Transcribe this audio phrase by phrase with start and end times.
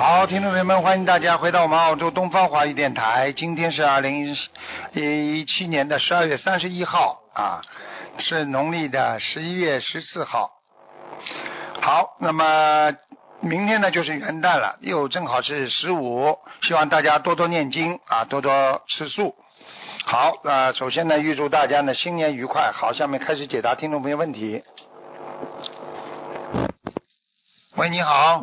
[0.00, 3.32] 好，听众朋友们，欢迎大家回到我们澳洲东方华语电台。
[3.32, 4.34] 今天是二零
[4.94, 7.60] 一七年的十二月三十一号啊，
[8.16, 10.52] 是农历的十一月十四号。
[11.82, 12.94] 好，那么
[13.42, 19.34] 明天呢就是元旦了，又正好是十五，希望大家多多念经啊，多多吃素。
[20.06, 22.72] 好，呃，首先呢，预祝大家呢新年愉快。
[22.72, 24.62] 好，下面开始解答听众朋友问题。
[27.76, 28.40] 喂，你好。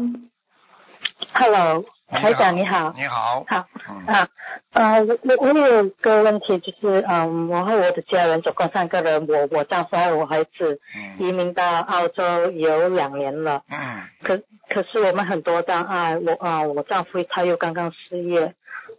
[1.33, 2.93] Hello，台长你好。
[2.95, 3.43] 你好。
[3.47, 4.27] 好嗯啊，
[4.73, 18.53] 呃，我我我有个问题，就是嗯，我和我的家人总共三个人，我我丈夫还有我孩子嗯移民到澳洲有两年了，嗯可可是我们很多障碍，我啊、我丈夫他又刚刚失业，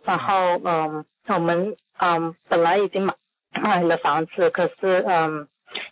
[0.04, 3.14] 然后嗯，我们嗯本来已经买
[3.62, 5.48] 买了房子，可是嗯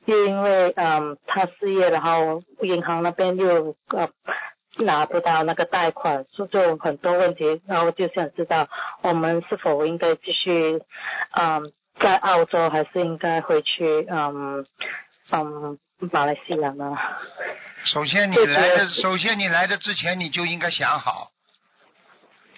[0.07, 4.09] 又因为嗯他失业，然后银行那边又呃
[4.79, 8.69] 拿不到那个贷款，就就很多问题，然后就想知道
[9.03, 10.83] 我们是否应该继续
[11.33, 14.67] 嗯在澳洲，还是应该回去嗯
[15.33, 15.79] 嗯
[16.13, 16.97] 马来西亚呢？
[17.85, 21.31] 首先你来的，首先你来的之前你就应该想好，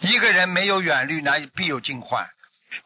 [0.00, 2.26] 一个人没有远虑，哪必有近患。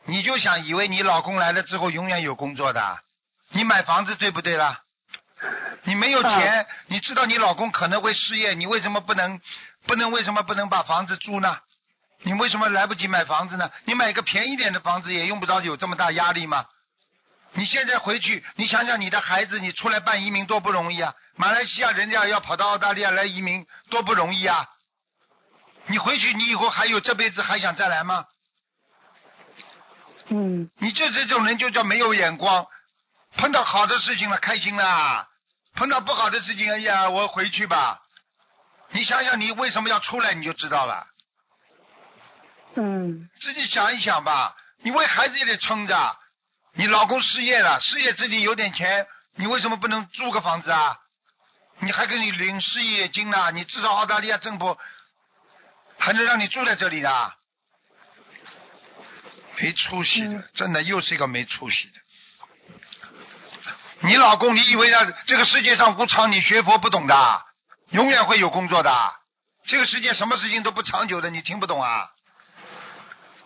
[0.05, 2.99] 你就想以为你老公来了之后永远有工作的，
[3.53, 4.81] 你买房子对不对啦？
[5.85, 9.41] 你没有钱，你知道你老公可能会失业，你为什么不能
[9.87, 11.59] 不能为什么不能把房子租呢？
[12.23, 13.71] 你为什么来不及买房子呢？
[13.85, 16.67] 你买个便宜点的房子也用不着有这么大压力吗？
[17.55, 21.13] 你现在回去，你想想你的孩子，你出来办移民多不容易啊！
[21.37, 24.67] 马来西亚人家要跑到澳大利亚来移民，多不容易啊！
[25.87, 28.25] 你回去，你以后还有这辈子还想再来吗？
[30.29, 32.65] 嗯你就这种人就叫没有眼光，
[33.37, 35.29] 碰到好的事情了开心啦，
[35.75, 38.01] 碰到不好的事情，哎呀，我回去吧。
[38.91, 41.07] 你想想，你为什么要出来，你就知道了。
[42.75, 46.17] 嗯自己想一想吧，你为孩子也得撑着。
[46.75, 49.07] 你老公失业了，失业自己有点钱，
[49.37, 50.99] 你为什么不能租个房子啊？
[51.81, 53.51] 你还给你领失业金呢？
[53.51, 54.79] 你至少澳大利亚政府
[55.99, 57.33] 还能让你住在这里呢。
[59.59, 62.01] 没出息的，真的又是一个没出息的。
[64.05, 67.43] 你老公，你以为啊，这个世界上无常，你学佛不懂的，
[67.91, 68.93] 永远会有工作的。
[69.65, 72.11] 这个世界什么事情都不长久的，你听不懂啊？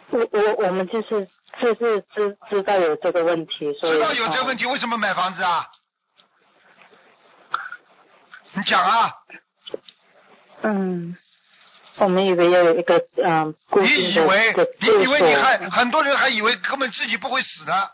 [0.08, 1.28] 我我我们就是
[1.60, 5.66] 就是知知道有这个问题，所以知道有这个问题，为什么买房子啊？
[8.54, 9.12] 你讲啊！
[10.62, 11.14] 嗯，
[11.96, 17.88] 我们以为要有一个嗯固你以为你以为你还很多人还以为根本自己不会死呢？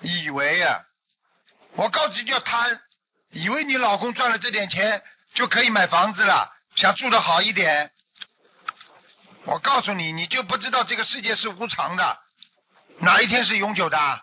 [0.00, 0.80] 以为啊、
[1.74, 2.80] 我告诉你叫贪，
[3.30, 5.02] 以为你老公赚了这点钱
[5.34, 7.90] 就可以买房子了，想住的好一点。
[9.44, 12.18] 我告诉你，你就不知道这个世界是无常的，
[13.00, 14.22] 哪一天是永久的？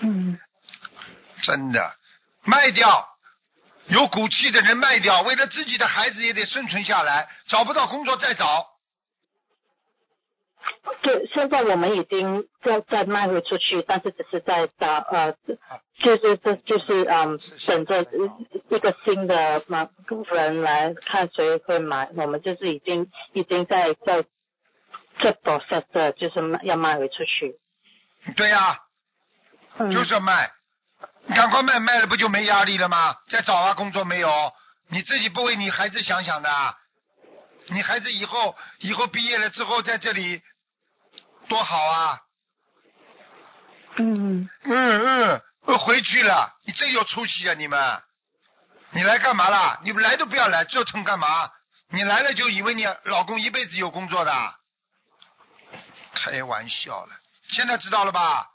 [0.00, 0.38] 嗯
[1.42, 1.96] 真的，
[2.44, 3.08] 卖掉，
[3.86, 8.66] 有骨气的人卖掉，为了自己的孩子也得生存下来，找不到工作再找。
[11.02, 15.32] 对，现在我们已经再再卖回出去，但是只是在找呃，
[15.98, 18.06] 就是这就是嗯，等着
[18.68, 19.88] 一个新的嘛
[20.30, 24.24] 人来看谁会买，我们就是已经已经在在
[25.18, 27.56] 这 process 的就是卖要卖回出去。
[28.36, 28.78] 对呀、
[29.78, 30.50] 嗯，就是要卖，
[31.26, 33.16] 你赶快卖，卖了不就没压力了吗？
[33.28, 34.52] 再找啊，工作没有，
[34.90, 36.50] 你自己不为你孩子想想的，
[37.68, 40.42] 你孩子以后以后毕业了之后在这里
[41.48, 42.20] 多好啊！
[43.96, 47.54] 嗯嗯嗯，回去了，你真有出息啊！
[47.54, 48.02] 你们，
[48.90, 49.80] 你来干嘛啦？
[49.82, 51.50] 你们来都不要来，折腾干嘛？
[51.90, 54.54] 你来了就以为你老公一辈子有工作的？
[56.14, 57.10] 开玩笑了，
[57.48, 58.46] 现在知道了吧？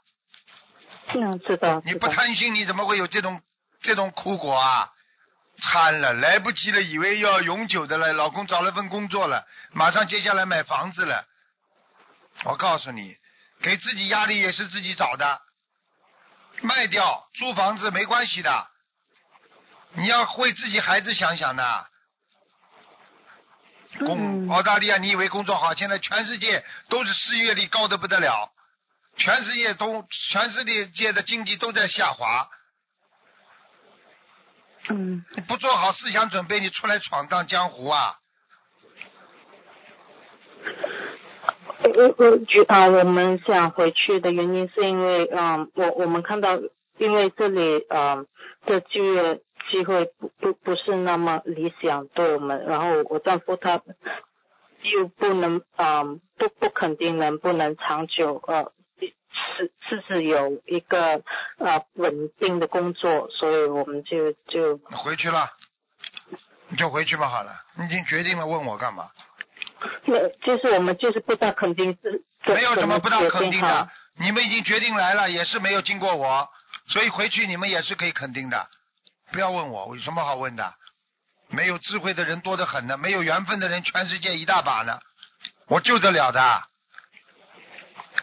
[1.08, 1.82] 嗯，知道。
[1.84, 3.42] 你不贪心，你怎么会有这种
[3.82, 4.90] 这种苦果啊？
[5.60, 11.26] 惨了，来不及了，以为要永久的了，老公找了份工作了，马上接下来买房子了。
[12.42, 13.16] 我告诉你，
[13.62, 15.40] 给自己压力也是自己找的，
[16.60, 18.66] 卖掉租房子没关系的，
[19.92, 21.86] 你要为自己孩子想想的。
[24.00, 25.72] 工嗯澳大利亚，你以为工作好？
[25.74, 28.52] 现在全世界都是失业率高的不得了，
[29.16, 32.50] 全世界都全世界界的经济都在下滑，
[34.88, 38.16] 嗯你不做好思想准备，你出来闯荡江湖啊！
[41.96, 46.58] 我我觉啊，我们想回去的原因是因为，嗯，我我们看到，
[46.98, 48.26] 因为这里，嗯，
[48.66, 53.80] 的就业机会不不不是那么理想对我们，然后我丈夫他
[54.82, 58.72] 又不能，嗯，不不肯定能不能长久，呃，
[59.56, 61.22] 是是是有一个
[61.58, 65.50] 呃稳定的工作，所以我们就就回去了，
[66.68, 69.10] 你就回去吧，好了，你已经决定了，问我干嘛？
[70.06, 76.48] 那就是我们就是不大肯定是没有什么不大决肯定的，你们已经决定来了，也是没有经过我，
[76.88, 78.66] 所以回去你们也是可以肯定的。
[79.32, 80.74] 不要问我，有什么好问的？
[81.48, 84.98] 没有智慧的人多得很呢，没有缘分的人全世界一大把呢，
[85.68, 86.62] 我救得了的。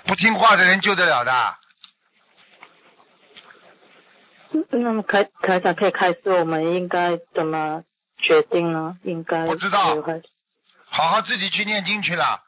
[0.06, 1.58] 不听话的人救得了的。
[4.72, 7.84] 那么台台长可以开始，我们应该怎么
[8.18, 8.98] 决定呢？
[9.04, 9.96] 应该我知道
[10.92, 12.44] 好好自己去念经去了。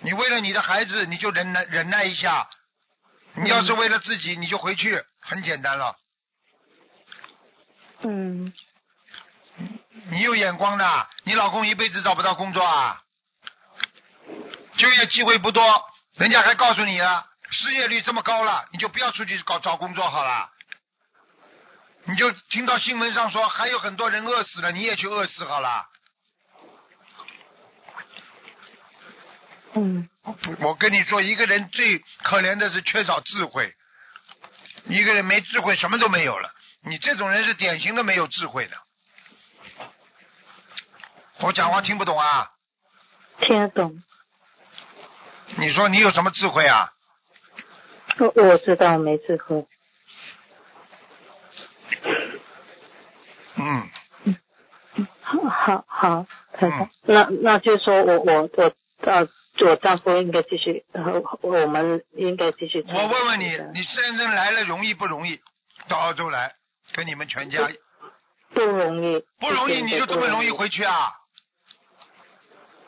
[0.00, 2.48] 你为了你的孩子，你就忍耐忍耐一下。
[3.34, 5.96] 你要是为了自己，你就回去，很简单了。
[8.02, 8.52] 嗯
[10.08, 13.02] 你有眼光的，你老公一辈子找不到工作啊，
[14.76, 15.84] 就业机会不多，
[16.14, 20.50] 人家还告诉你了，失业率这么高了，你就不要出去搞找工作好了。
[22.04, 25.86] 你就听到新闻上说还有很多人饿死了，你也去饿死好了。
[29.76, 30.08] 嗯
[30.60, 33.74] 我跟你说，一个人最可怜的是缺少智慧，
[34.86, 36.50] 一个人没智慧，什么都没有了。
[36.82, 38.76] 你这种人是典型的没有智慧的。
[41.40, 42.50] 我讲话听不懂啊？
[43.40, 44.02] 听得懂。
[45.56, 46.92] 你说你有什么智慧啊？
[48.18, 49.66] 我我知道没智慧。
[53.56, 53.88] 嗯，
[55.20, 56.26] 好好好，
[57.02, 59.28] 那那就说我我我呃，
[59.60, 62.84] 我丈夫应该继续，呃，我们应该继续。
[62.88, 65.40] 我问问你，你深圳来了容易不容易？
[65.88, 66.54] 到澳洲来，
[66.92, 67.68] 跟你们全家
[68.52, 69.24] 不容易。
[69.38, 71.12] 不容易，你就这么容易回去啊？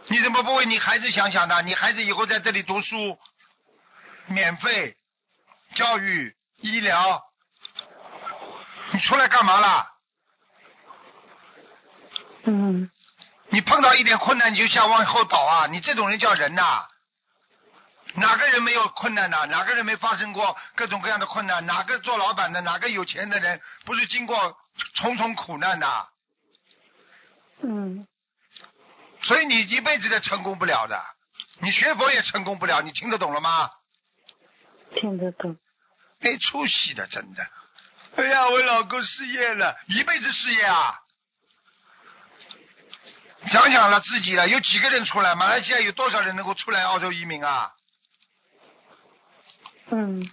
[0.08, 1.62] 你怎么不为你孩子想想呢？
[1.62, 3.18] 你孩子以后在这里读书，
[4.26, 4.96] 免费
[5.74, 7.22] 教育、医疗，
[8.92, 9.92] 你出来干嘛啦？
[12.44, 12.90] 嗯
[13.50, 15.66] 你碰到一点困难你就想往后倒啊？
[15.66, 16.86] 你这种人叫人呐、
[18.14, 21.64] 哪个人没有困难呐、哪个人没发生过各种各样的困难？
[21.66, 22.60] 哪个做老板的？
[22.60, 24.56] 哪个有钱的人不是经过
[24.96, 26.06] 重重苦难呐、
[27.62, 28.06] 嗯
[29.22, 31.02] 所以你一辈子都成功不了的，
[31.58, 32.80] 你学佛也成功不了。
[32.82, 33.70] 你听得懂了吗？
[34.94, 35.58] 听得懂。
[36.20, 37.44] 没出息的，真的。
[38.16, 40.94] 哎呀，我老公失业了，一辈子失业啊！
[43.46, 45.34] 想想了自己了，有几个人出来？
[45.34, 47.72] 马来西亚有多少人能够出来澳洲移民啊？
[49.90, 50.28] 嗯，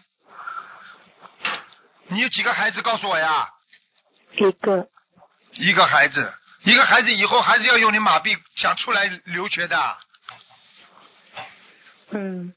[2.07, 2.81] 你有几个孩子？
[2.81, 3.49] 告诉我呀。
[4.37, 4.87] 一个。
[5.53, 9.97] 一个孩子，一个孩子以后还是要用你马币想出来留学的。
[12.09, 12.53] 嗯。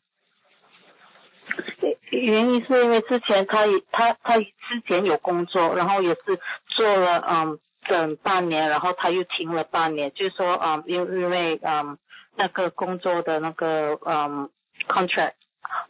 [2.11, 11.99] 原因是因为之前他他他之前有工作，然后也是做了嗯整半年，然后他又停了半年，就是说嗯因因为嗯
[12.37, 14.51] 那个工作的那个嗯
[14.87, 15.33] contract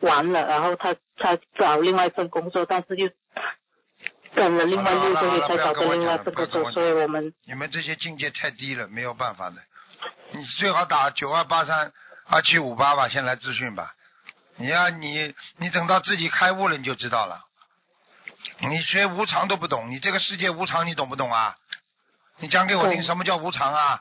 [0.01, 3.11] 完了，然后他他找另外一份工作，但是又
[4.35, 9.57] 等了另外六个月才找到另外一份工作，所以我们你们这些境界太低了，没有办法的。
[10.31, 11.93] 你最好打九二八三
[12.27, 13.95] 二七五八吧，先来咨询吧。
[14.57, 17.41] 你要你你等到自己开悟了，你就知道了。
[18.61, 21.57] 你学无常都不懂，你这个世界无常你懂不懂啊？
[22.41, 24.01] 你讲给我听，什么叫无常啊？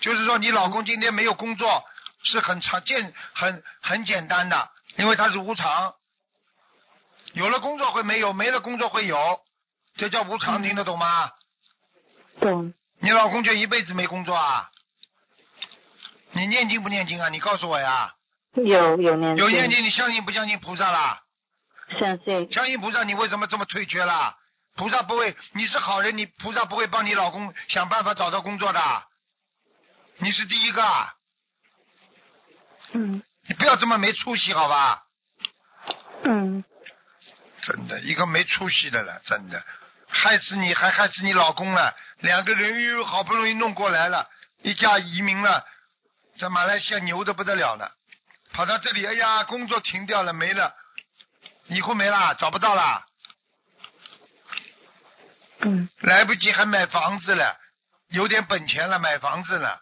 [0.00, 1.84] 就是说你老公今天没有工作，
[2.24, 5.94] 是很常见、很很简单的，因为他是无常。
[7.34, 9.40] 有了工作会没有，没了工作会有，
[9.96, 11.30] 这叫无常，嗯听得懂吗？
[12.40, 14.70] 懂你老公就一辈子没工作啊？
[16.32, 17.28] 你念经不念经啊？
[17.28, 18.14] 你告诉我呀。
[18.54, 21.22] 有有念有念经，你相信不相信菩萨啦？
[21.98, 24.36] 相信相信菩萨，你为什么这么退却啦？
[24.74, 28.80] 菩萨不会，你是好人，你菩萨不会帮你老公想办法找到工作的。
[30.18, 31.12] 你是第一个，
[32.92, 35.02] 嗯你不要这么没出息，好吧？
[36.24, 36.64] 嗯
[37.62, 39.64] 真的，一个没出息的了，真的，
[40.08, 41.94] 害死你，还害死你老公了。
[42.18, 44.28] 两个人又好不容易弄过来了，
[44.62, 45.66] 一家移民了，
[46.38, 47.92] 在马来西亚牛的不得了了，
[48.52, 50.74] 跑到这里，哎呀，工作停掉了，没了，
[51.66, 53.04] 以后没了，找不到了，
[55.64, 57.56] 嗯来不及还买房子了，
[58.08, 59.80] 有点本钱了，买房子了。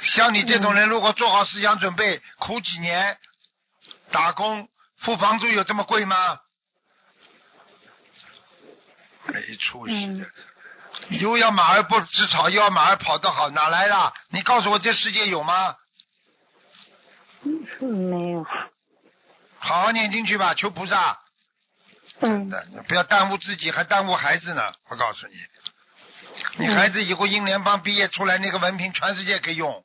[0.00, 3.18] 像你这种人，如果做好思想准备，苦几年，
[4.10, 6.40] 打工付房租有这么贵吗？
[9.26, 10.26] 没出息的，
[11.18, 14.12] 又要马儿不吃草，又要马儿跑得好，哪来的？
[14.30, 15.76] 你告诉我，这世界有吗？
[17.44, 18.46] 嗯，没有。
[19.58, 21.18] 好好念经去吧，求菩萨。
[22.20, 24.74] 嗯的，不要耽误自己，还耽误孩子呢。
[24.88, 25.34] 我告诉你，
[26.56, 29.84] 你孩子以后英联邦毕业出来，那个文凭全世界可以用，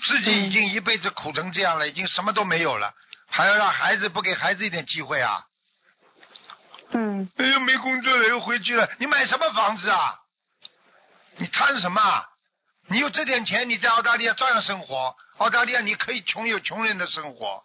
[0.00, 2.94] 自己已经一辈子苦成这样了，已经什么都没有了，
[3.28, 5.44] 还要让孩子不给孩子一点机会啊？
[6.90, 10.18] 嗯哎呦，没工作了又回去了，你买什么房子啊？
[11.36, 12.26] 你贪什么啊？
[12.86, 15.14] 你有这点钱，你在澳大利亚照样生活。
[15.36, 17.62] 澳大利亚你可以穷有穷人的生活，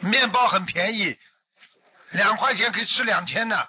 [0.00, 1.16] 面包很便宜，
[2.10, 3.66] 两块钱可以吃两天呢。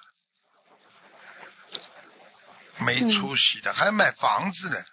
[2.77, 4.83] 没出息的，还买房子呢？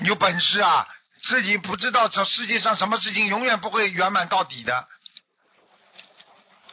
[0.00, 0.88] 有本事啊！
[1.28, 4.88] 自己不知道这世界上什么事情永远不会圆满到底的。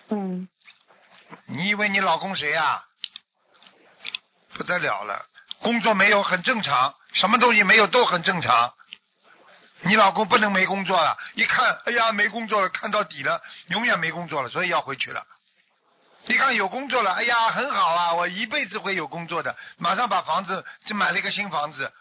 [0.09, 0.47] 嗯
[1.45, 2.81] 你以为你老公谁啊、
[4.53, 5.25] 不得了了，
[5.59, 8.73] 工作没有很正常，什么东西没有都很正常。
[9.81, 15.27] 你老公不能没工作了，一看，哎呀，没工作了，看到底了，永远没工作了，所以要回去了。
[16.27, 21.91] 一看有工作了，哎呀，很好啊，我一辈子会有工作的，马上把房子就买了一个新房子。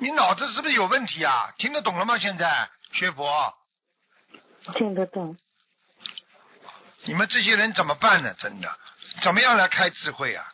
[0.00, 1.52] 你脑子是不是有问题啊？
[1.58, 2.18] 听得懂了吗？
[2.18, 3.52] 现在学佛，
[4.74, 5.36] 听得懂。
[7.04, 8.32] 你们这些人怎么办呢？
[8.34, 8.78] 真的，
[9.22, 10.44] 怎么样来开智慧啊？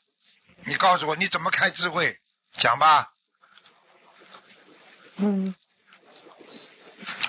[0.65, 2.19] 你告诉我，你怎么开智慧？
[2.55, 3.11] 讲吧，
[5.17, 5.55] 嗯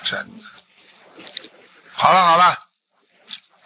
[0.04, 0.44] 真的。
[1.92, 2.65] 好了好了，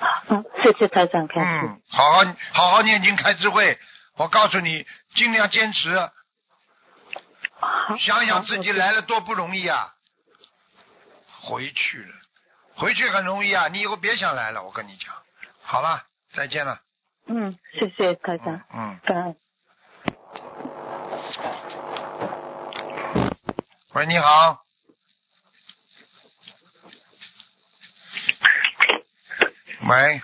[0.00, 1.66] 好， 谢谢台长开始。
[1.66, 3.78] 嗯，好好好好念经开智慧。
[4.16, 5.95] 我告诉你，尽量坚持，
[7.59, 9.95] 好想想自己来了多不容易啊！
[11.42, 12.14] 回去了，
[12.76, 13.69] 回去很容易啊！
[13.69, 15.14] 你以后别想来了，我跟你讲。
[15.62, 16.02] 好了，
[16.35, 16.80] 再见了。
[17.26, 19.00] 嗯，谢谢台长嗯，嗯。
[19.04, 19.37] 感恩。
[23.95, 24.64] 喂，你好。
[29.88, 30.20] 喂。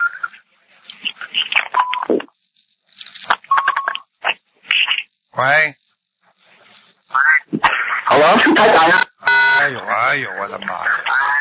[5.33, 5.75] 喂。
[8.05, 10.91] 好了，是台长呀，哎呦哎呦，我的妈呀！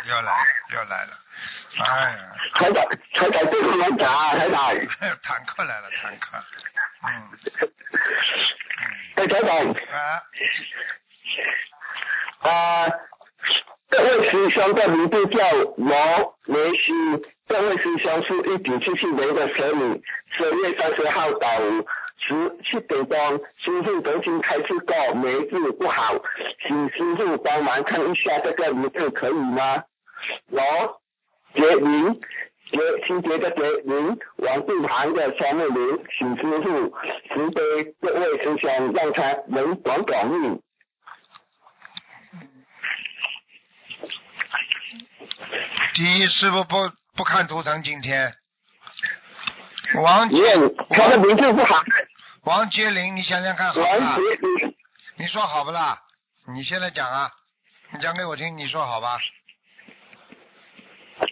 [0.08, 1.12] 又来了又来了，
[1.78, 2.18] 哎呀，
[2.54, 4.74] 台长，台长对不能讲啊，台长。
[5.22, 6.38] 坦克来了坦克，
[7.06, 7.30] 嗯
[9.16, 9.50] 哎，台长，
[9.92, 10.22] 啊，
[12.50, 12.88] 啊，
[13.90, 16.92] 这位师兄的名字叫罗梅西，
[17.48, 21.86] 这位师兄是一九七七年的蛇女，十二月三十号下午
[22.18, 26.14] 十七点钟，师傅曾经开示过梅字不好，
[26.66, 29.84] 请师傅帮忙看一下这个名字可以吗？
[30.50, 31.00] 罗
[31.54, 32.20] 杰林。
[32.68, 36.88] 杰清洁的杰林，王字旁的双木林，请师傅
[37.28, 40.60] 慈悲这位师兄，让他能短短命。
[45.94, 46.74] 第一师傅不
[47.16, 48.34] 不看图腾，今天
[49.94, 50.36] 王杰
[50.90, 51.82] 他的名字不好，
[52.44, 54.18] 王杰林，你想想看好不啦？
[55.16, 55.98] 你说好不啦？
[56.54, 57.30] 你现在讲啊，
[57.92, 59.18] 你讲给我听，你说好吧？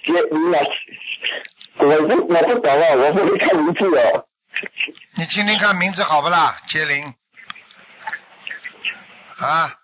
[0.04, 0.60] 杰林啊，
[1.76, 4.26] 我不我不懂了，我不会看名字哦。
[5.16, 6.56] 你听听看名字好不啦？
[6.68, 7.12] 杰林
[9.36, 9.74] 啊，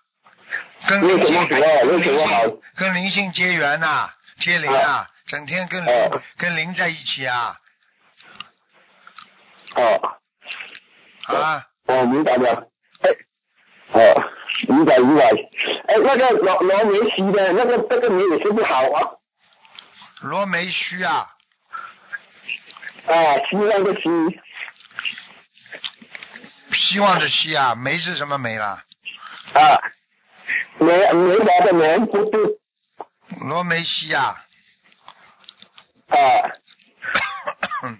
[0.87, 2.41] 跟灵性为什么好
[2.75, 7.55] 跟灵性结缘呐、接灵啊，整天跟灵、哦跟灵在一起啊
[9.75, 10.17] 哦，
[11.27, 11.65] 啊！
[11.85, 12.67] 哦明白了。
[12.99, 13.09] 哎，
[13.93, 14.23] 哦，
[14.67, 15.23] 明白明白。
[15.87, 19.07] 哎，那个罗罗梅西的那个这个名也是不好啊。
[20.19, 21.29] 罗梅须啊，
[23.07, 23.15] 啊，
[23.49, 24.09] 希望的希，
[26.73, 28.83] 希望的希啊，梅是什么梅啦？
[29.53, 29.79] 啊，
[30.79, 32.59] 梅梅花的梅不是
[33.39, 34.35] 罗梅西啊，
[36.11, 36.19] 啊。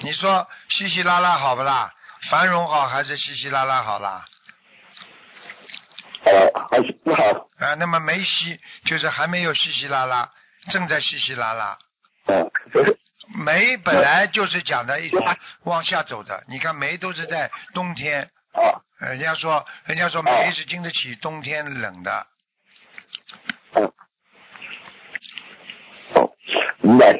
[0.00, 1.92] 你说稀稀拉拉好不啦？
[2.30, 4.24] 繁荣好还是稀稀拉拉好啦？
[6.24, 7.22] 哦，还是不好。
[7.58, 10.30] 啊，那么梅西就是还没有稀稀拉拉，
[10.70, 11.78] 正在稀稀拉拉。
[12.26, 12.50] 嗯，
[13.36, 22.26] 梅本来就是讲的一种往下走的，你看梅都是在冬天，啊，呃人家说人家说梅是经得起冬天冷的，
[23.74, 23.84] 嗯，
[26.14, 26.30] 哦，
[26.88, 27.12] 明白。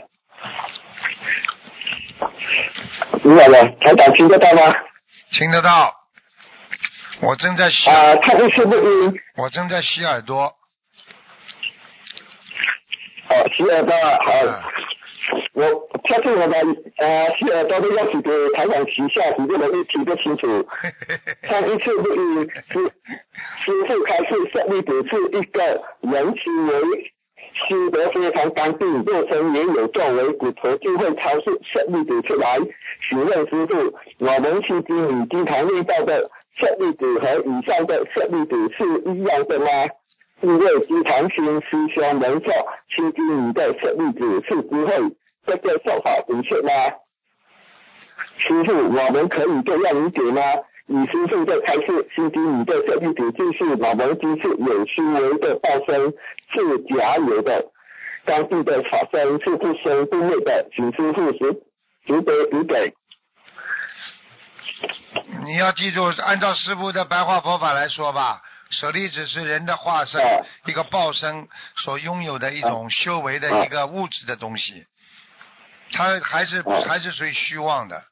[3.23, 4.75] 明白了，台长听得到吗？
[5.33, 5.95] 听得到。
[7.21, 10.45] 我正在吸，啊，他一次录音，我正在吸耳朵。
[13.29, 13.95] 哦，洗耳朵
[14.25, 14.33] 好。
[14.33, 14.65] 啊
[15.53, 15.65] 我
[16.05, 16.53] 跳出我们
[16.97, 20.67] 呃洗耳朵的要求给台长提一下，你不能一提不清楚。
[21.47, 22.81] 上一次录音师
[23.65, 25.63] 师傅开始设立只是一个
[26.01, 27.13] 人行为
[27.55, 32.59] 修得非常干净，肉身也有作为，骨头就会超出设立子出来。
[33.09, 39.67] 请问师傅，我们心经里经常念到的舍利子和以上的舍利子是一样的吗？
[40.41, 42.53] 因为经常听师兄们说，
[42.95, 46.71] 心经里的舍利子是智慧，这个说法正确吗？
[48.37, 50.43] 师傅，我们可以这样理解吗？
[50.91, 56.15] 以师傅的开示，心经里的舍利子就是我们只是有修为的报身，
[56.51, 57.67] 是假有的，
[58.25, 61.63] 干净的法身是不生不灭的，请师傅值
[62.07, 62.95] 值得理解。
[65.45, 68.41] 你要记住，按照师傅的白话佛法来说吧，
[68.71, 71.49] 舍利子是人的化身啊，一个报身
[71.85, 74.87] 所拥有的一种修为的一个物质的东西，
[75.93, 76.81] 它还是啊。
[76.89, 78.03] 还是属于虚妄的，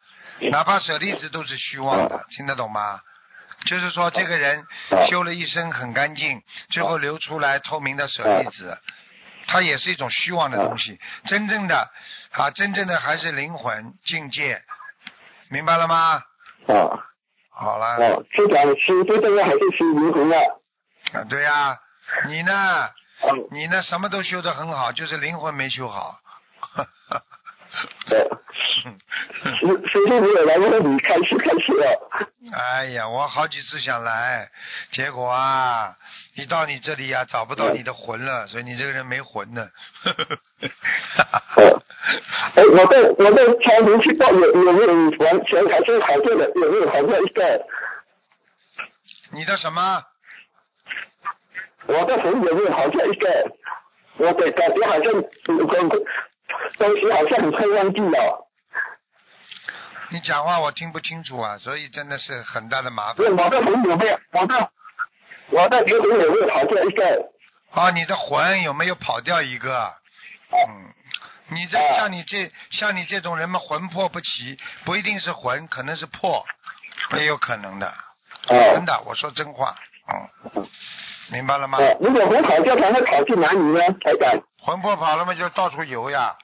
[0.50, 3.00] 哪怕舍利子都是虚妄的，听得懂吗？
[3.64, 4.64] 就是说，这个人
[5.09, 8.78] 修了一身很干净，最后流出来透明的舍利子，
[9.47, 11.00] 它也是一种虚妄的东西。
[11.25, 11.90] 真正的
[12.33, 14.62] 啊，真正的还是灵魂境界，
[15.49, 16.23] 明白了吗？
[16.69, 17.02] 啊
[17.50, 17.97] 好了。
[17.97, 20.38] 哦，是讲修最重要还是修灵魂的？
[21.14, 21.78] 啊，对呀、
[22.26, 22.88] 你呢？
[23.23, 23.83] 嗯，你呢？
[23.83, 26.19] 什么都修得很好，就是灵魂没修好。
[28.09, 28.28] 对。
[29.42, 32.11] 师师傅没有来问你开始开始了。
[32.52, 34.50] 哎呀，我好几次想来，
[34.92, 35.95] 结果啊，
[36.35, 39.68] 一到你这里呀、找不到你的魂了，所以你这个人没魂呢。
[41.56, 41.83] 呃，
[42.54, 46.51] 哎，我在我在超灵气报有有没有完全还是好做的？
[46.55, 47.66] 有没有好做一个？
[49.33, 50.03] 你的什么？
[51.87, 53.29] 我的魂有没有好做一个？
[54.18, 55.12] 我的感觉好像
[56.78, 58.46] 东西好像很快忘记了。
[60.11, 63.26] 你讲话我听不清楚啊，所以真的是很大的麻烦，。
[63.26, 64.18] 我的魂有没有？
[64.32, 64.70] 我的
[65.50, 67.30] 我的灵魂有没有跑掉一个？
[67.72, 69.92] 啊，你的魂有没有跑掉一个？
[70.52, 70.94] 嗯，
[71.48, 76.44] 你这啊像你这像你这种人嘛，魂魄不齐，不一定是魂，可能是魄，
[77.14, 77.88] 也有可能的。
[78.48, 79.74] 哦真的，我说真话，
[80.09, 80.68] 嗯，
[81.31, 81.79] 明白了吗？
[81.79, 83.81] 哦，如果魂跑掉，它会跑去哪里呢？
[84.01, 84.43] 台长？
[84.61, 86.35] 魂魄跑了嘛，就到处游呀。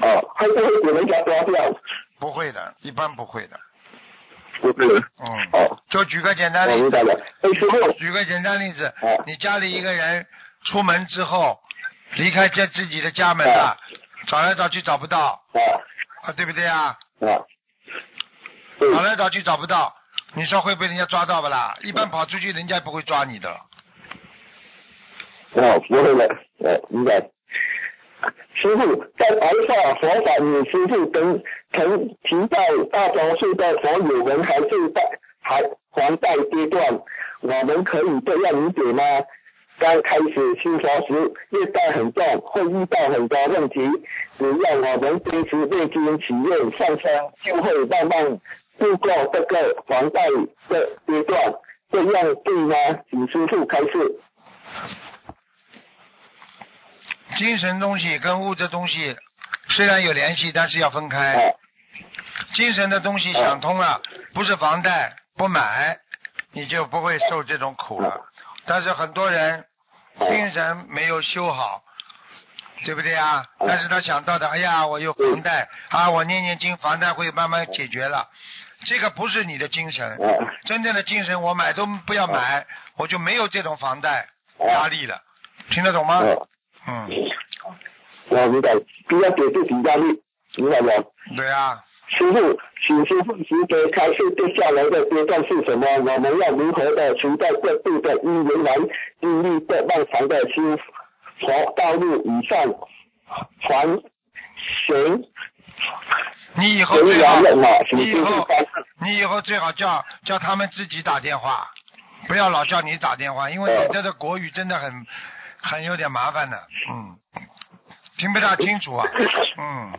[0.00, 1.80] 哦，会不会给人家抓掉？
[2.18, 3.58] 不会的，一般不会的。
[4.60, 4.86] 不会。
[4.86, 6.90] 嗯，哦，就举个简单例子。
[7.98, 10.26] 举个简单例子哦，你家里一个人
[10.64, 11.58] 出门之后，
[12.14, 13.76] 离开这自己的家门了，
[14.28, 15.60] 找来找去找不到，啊
[16.22, 16.96] 啊，对不对啊？
[17.20, 17.42] 啊。
[18.78, 19.94] 找来找去找不到，
[20.34, 21.76] 你说会被人家抓到不啦？
[21.82, 23.48] 一般跑出去，人家不会抓你的。
[25.54, 27.20] 哦，不会的，呃，明白。
[28.54, 32.58] 师傅，在白话佛法你，师傅曾曾提到
[32.90, 35.02] 大多数的佛友们还是在
[35.40, 35.62] 还
[35.92, 37.00] 还在阶段，
[37.42, 39.02] 我们可以这样理解吗？
[39.78, 43.80] 刚开始修佛时，业障很重，会遇到很多问题，
[44.38, 48.40] 只要我们坚持念经、祈愿、上升，就会慢慢
[48.78, 50.28] 度过这个房贷
[50.68, 51.54] 的阶段，
[51.90, 52.74] 这样对吗？
[53.10, 54.20] 请师傅开示。
[57.36, 59.16] 精神东西跟物质东西
[59.68, 61.34] 虽然有联系，但是要分开。
[61.34, 61.56] 哦
[62.54, 64.02] 精神的东西想通了，
[64.34, 65.96] 不是房贷不买，
[66.52, 68.26] 你就不会受这种苦了。
[68.66, 69.64] 但是很多人
[70.18, 71.82] 精神没有修好，
[72.84, 73.44] 对不对啊？
[73.58, 78.28] 但是他想到的，哎呀，我有房贷啊，我念念经，房贷会慢慢解决了。
[78.84, 84.26] 这个不是你的精神，哦真正的精神，我买都不要买，我就没有这种房贷
[84.60, 85.20] 压力了。
[85.70, 86.20] 听得懂吗？
[86.20, 86.48] 哦，
[86.86, 87.08] 嗯，
[88.28, 88.74] 我明白，
[89.08, 90.22] 不要给自己压力，
[90.56, 90.92] 明白吗？
[91.34, 95.86] 对啊，师傅，请师傅值得开示接下来的阶段是什么？
[95.98, 98.74] 我们要如何的存在各地的因缘来
[99.20, 100.76] 经历这漫长的修
[101.40, 102.58] 佛道路以上
[103.62, 103.86] 传
[104.86, 105.24] 行
[106.54, 107.40] 你以后人最好
[107.92, 108.46] 你以后。
[108.98, 111.68] 你以后最好叫叫他们自己打电话，
[112.26, 115.06] 不要老叫你打电话，因为你这个国语真的很
[115.60, 116.56] 很有点麻烦的，
[116.90, 117.18] 嗯，
[118.16, 119.06] 听不大清楚啊，
[119.58, 119.92] 嗯，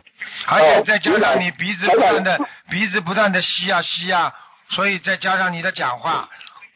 [0.48, 4.34] 而且再加上你鼻子不断的鼻子不断的吸啊吸啊，
[4.70, 6.28] 所以再加上你的讲话，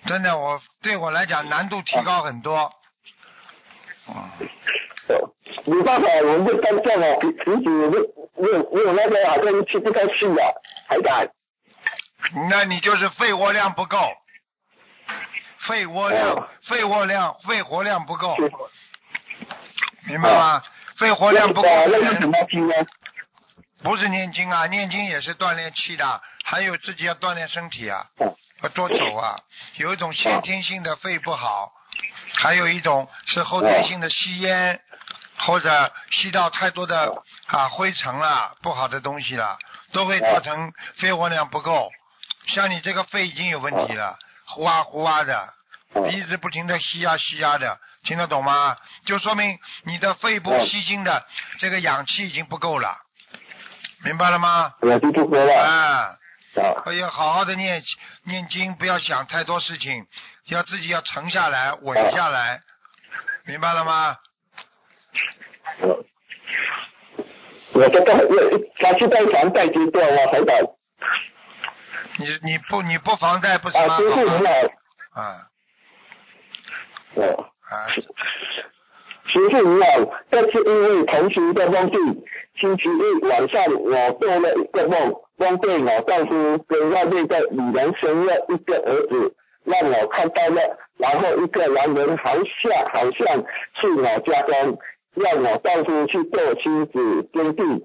[0.07, 2.72] 真的我对我来讲难度提高很多，
[5.64, 10.50] 没办法，我们就单这样哦，平时没有没有那个好像吃不到气啊，
[10.88, 11.28] 还敢。
[12.50, 13.98] 那你就是肺活量不够，
[15.68, 18.36] 肺活量，肺活量，肺活量不够，
[20.06, 20.62] 明白吗？
[20.96, 22.74] 肺活量不够那是什，么经呢？
[23.82, 28.06] 不是念经啊，念经也是锻炼气的，还有自己要锻炼身体啊，
[28.62, 29.36] 要多走啊。
[29.76, 31.72] 有一种先天性的肺不好，
[32.34, 34.80] 还有一种是后天性的吸烟，
[35.38, 39.58] 或者吸到太多的啊灰尘啦、不好的东西啦，
[39.92, 41.90] 都会造成肺活量不够。
[42.48, 45.52] 像你这个肺已经有问题了，呼啊呼啊的，
[45.92, 48.76] 哦鼻子不停的吸呀吸呀的，听得懂吗？
[49.04, 51.24] 就说明你的肺部嗯吸进的
[51.58, 52.96] 这个氧气已经不够了，
[54.04, 54.74] 明白了吗？
[54.80, 56.16] 我就不说了啊，
[56.54, 57.82] 啊要好好的念
[58.24, 60.06] 念经，不要想太多事情，
[60.48, 62.60] 要自己要沉下来，稳下来，
[63.46, 64.16] 明白了吗？
[65.80, 66.04] 我
[67.72, 68.36] 我这个我
[68.78, 70.56] 他是在房贷阶段啊，台长。
[72.18, 73.98] 你你不你不房贷不是吗？
[73.98, 74.10] 你
[75.14, 75.48] 好，啊。
[77.14, 77.48] 哦。
[77.70, 77.88] 啊，
[79.24, 79.86] 师傅你好，
[80.30, 82.22] 这是因为同学的梦境，
[82.60, 93.42] 星期一晚上我做了一个梦，梦见我丈夫跟外面的女人生了一个儿子，让我看到了，然后一个男人好像好像
[93.81, 94.78] 去我家中，
[95.14, 97.83] 让我丈夫去做亲子鉴定，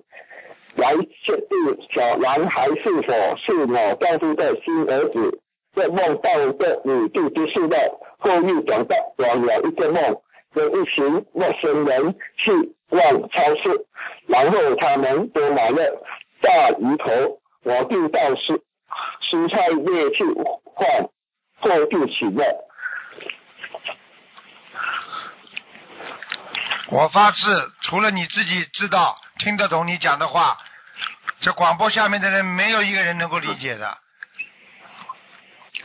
[0.76, 0.94] 来
[1.26, 5.40] 确定小男孩是否是我丈夫的新儿子。
[5.74, 7.78] 这梦到这里就结束了，
[8.20, 10.22] 后又转到转了一个梦，
[10.54, 12.52] 跟一群陌生人去
[12.88, 13.86] 逛超市，
[14.28, 16.04] 然后他们都买了
[16.42, 18.62] 大鱼头，我就到蔬
[19.30, 20.24] 蔬菜店去
[20.74, 21.04] 换，
[21.60, 22.64] 后就起了。
[26.90, 30.58] 我发誓，除了你自己知道听得懂你讲的话，
[31.42, 33.98] 这广播下面的人没有一个人能够理解的。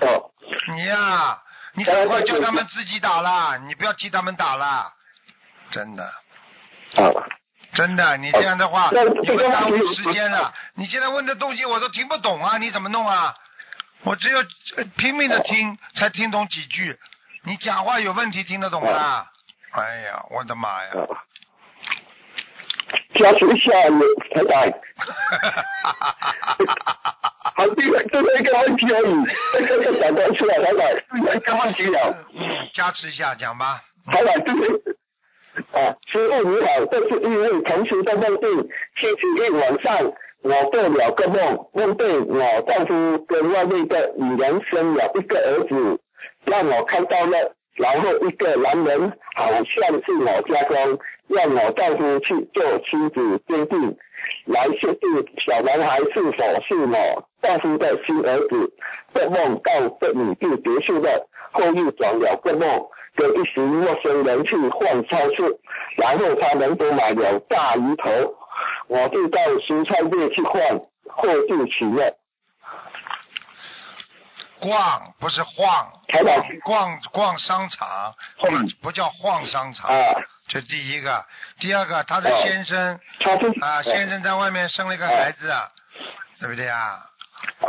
[0.03, 0.31] 哦，
[0.69, 1.43] 你呀、
[1.75, 4.93] 你赶快叫他们自己打啦，你不要替他们打啦，
[5.73, 6.05] 真的。
[6.05, 7.11] 啊，
[7.75, 10.53] 真的，你这样的话，那你会耽误时间的。
[10.77, 13.35] 你现在问的东西我都听不懂啊，你怎么弄啊？
[14.05, 14.39] 我只有
[14.77, 16.99] 呃拼命的听，才听懂几句。
[17.45, 19.27] 你讲话有问题，听得懂啦？
[19.73, 20.91] 哎呀，我的妈呀！
[20.95, 21.17] 啊
[23.15, 24.01] 加持一下你
[24.35, 24.53] 台长。
[27.55, 30.81] 好，这个这是一个问题而已，这个就讲得出来，台长，
[31.11, 31.99] 是一个问题了。
[32.35, 33.83] 嗯，加持一下，讲吧。
[34.07, 34.92] 台长，这是
[35.73, 45.99] 啊，师傅你好，这是因为同学的梦境，星期一晚上我做了个梦，梦见我丈夫跟外面的女人生了一个儿子，
[46.45, 53.97] 让我看到了，然后一个男人好像是我家中，让我丈夫去做亲子鉴定，
[54.45, 55.09] 来确定
[55.47, 56.33] 小男孩是否
[56.69, 58.73] 是我丈夫的新儿子。
[59.15, 62.83] 这梦到这里就结束了，后又转了个梦，
[63.15, 65.59] 跟一群陌生人去换超市，
[65.97, 68.35] 然后他们都买了大鱼头，
[68.89, 70.61] 我就到蔬菜店去换，
[71.09, 72.17] 后就起了。
[74.61, 78.47] 逛不是晃，台长逛逛商场，不
[78.81, 79.91] 不叫晃商场。
[79.91, 81.25] 啊，这第一个，
[81.59, 85.69] 第二个，他的哦先生他是啊，先生在外面生了一个孩子，啊，
[86.39, 87.01] 对不对啊？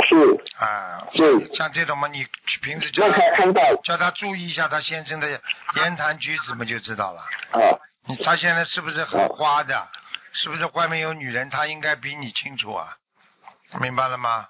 [0.08, 0.16] 是
[0.58, 2.26] 啊，是像这种嘛，你
[2.62, 5.42] 平时叫他他看到叫他注意一下他先生的
[5.76, 7.22] 言谈举止嘛，就知道了。
[7.52, 9.88] 啊你他现在是不是很花的？
[10.34, 11.50] 是不是外面有女人？
[11.50, 12.98] 他应该比你清楚啊，
[13.80, 14.48] 明白了吗？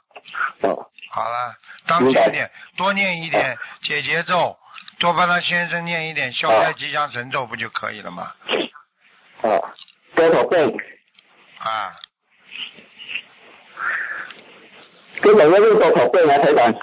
[0.61, 1.55] 哦好了，
[1.85, 4.57] 当心一点，多念一点解结咒，
[4.97, 8.33] 多帮他先生念一点消灾吉祥神咒，不就可以了吗？
[9.43, 9.45] 啊，
[10.15, 10.67] 多少遍？
[11.59, 11.93] 啊，
[15.21, 16.73] 根本要用多少遍来，台长？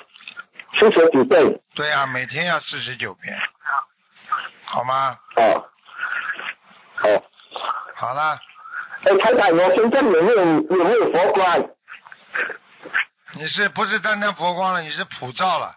[0.78, 3.36] 四十九遍对啊，每天要四十九遍，
[4.64, 5.18] 好吗？
[5.34, 5.42] 啊。
[7.02, 7.22] 哦，
[7.96, 8.38] 好啦，
[9.04, 11.58] 哎，台长，我身上有没有有没有佛光？
[13.32, 14.80] 你是不是单单佛光了？
[14.82, 15.74] 你是普照了。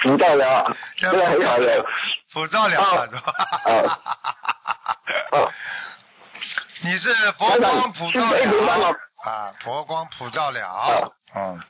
[0.00, 1.84] 普照了啊，这个很好的。
[2.32, 3.22] 普照了了是吧？
[3.32, 3.70] 啊
[5.38, 5.52] 啊
[6.84, 8.20] 你是佛光普照
[9.22, 11.60] 啊，佛光普照了，嗯，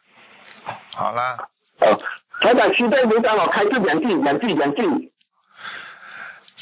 [0.94, 1.48] 好了，
[1.80, 2.00] 哦，
[2.40, 5.12] 台长，现在领导我开这两句，两句，两句。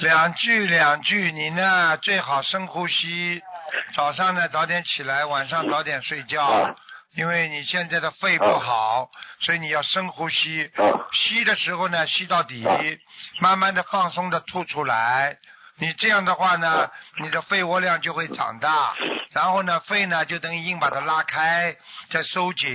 [0.00, 3.42] 两句两句，你呢最好深呼吸，
[3.94, 6.42] 早上呢早点起来，晚上早点睡觉。
[6.42, 6.74] 啊，
[7.14, 10.70] 因为你现在的肺不好，所以你要深呼吸。
[10.74, 11.07] 啊。
[11.12, 12.81] 吸的时候呢，吸到底啊，
[13.40, 15.37] 慢慢的放松的吐出来，
[15.80, 16.90] 你这样的话呢，
[17.22, 18.94] 你的肺活量就会长大，
[19.32, 21.74] 然后呢，肺呢就等于硬把它拉开，
[22.10, 22.68] 再收紧，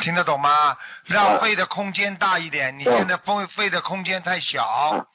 [0.00, 0.76] 听得懂吗？
[1.04, 2.78] 让肺的空间大一点。
[2.78, 5.06] 你现在肺肺的空间太小，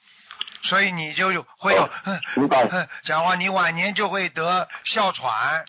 [0.64, 2.68] 所以你就有会有哼明白。
[3.04, 5.66] 讲话，你晚年就会得哮喘、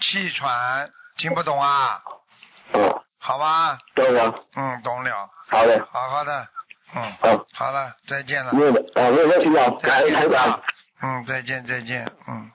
[0.00, 2.00] 气喘，听不懂啊？
[2.72, 6.48] 哦，好吧，对了，嗯，懂了，好嘞，好好的，
[6.96, 8.52] 嗯，好，好了，再见了。
[8.52, 10.60] 没有的，啊，没有问题啊，感再恩台见啊长。！
[11.02, 12.50] 嗯，再见再见，嗯。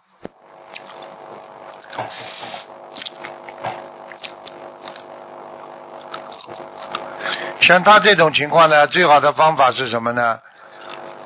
[7.61, 10.39] 像他这种情况呢，最好的方法是什么呢？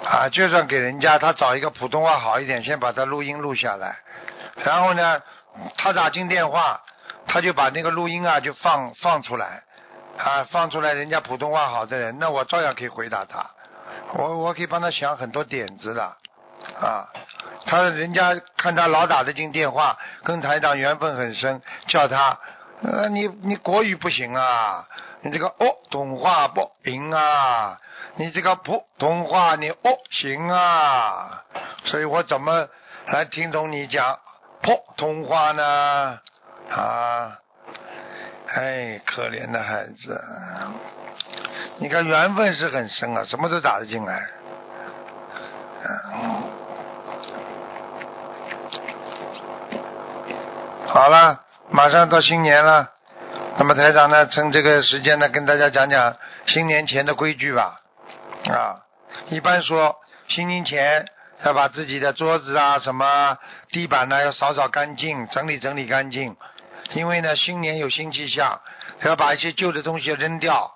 [0.03, 3.95] 啊，就算给人家他找一个普通话好一点，先把他录音录下来，
[4.63, 5.21] 然后呢，
[5.77, 6.81] 他打进电话，
[7.27, 9.63] 他就把那个录音啊就放放出来，
[10.17, 13.45] 啊，放出来，人家普通话好的人，那我照样可以回答他，
[14.13, 16.03] 我我可以帮他想很多点子的，
[16.79, 17.09] 啊，
[17.65, 22.37] 他人家看他老打得进电话，跟台长缘分很深，叫他，
[22.83, 24.87] 呃，你你国语不行啊，
[25.21, 27.79] 你这个哦通话不行啊，
[28.15, 31.43] 你这个普通话你哦行啊，
[31.85, 32.67] 所以我怎么
[33.07, 34.19] 来听懂你讲
[34.61, 36.19] 普通话呢？
[36.71, 37.39] 啊，
[38.55, 40.23] 哎，可怜的孩子，
[41.77, 44.27] 你看缘分是很深啊，什么都打得进来。
[50.85, 52.91] 好了，马上到新年了，
[53.57, 57.81] 那么台长呢，趁这个时间呢，跟大家讲讲新年前的规矩吧。
[58.45, 58.83] 啊，
[59.29, 59.95] 一般说
[60.27, 61.05] 新年前
[61.43, 63.39] 要把自己的桌子啊、什么
[63.69, 66.35] 地板呢要扫扫干净，整理整理干净，
[66.93, 68.61] 因为呢新年有新气象，
[69.01, 70.71] 要把一些旧的东西扔掉。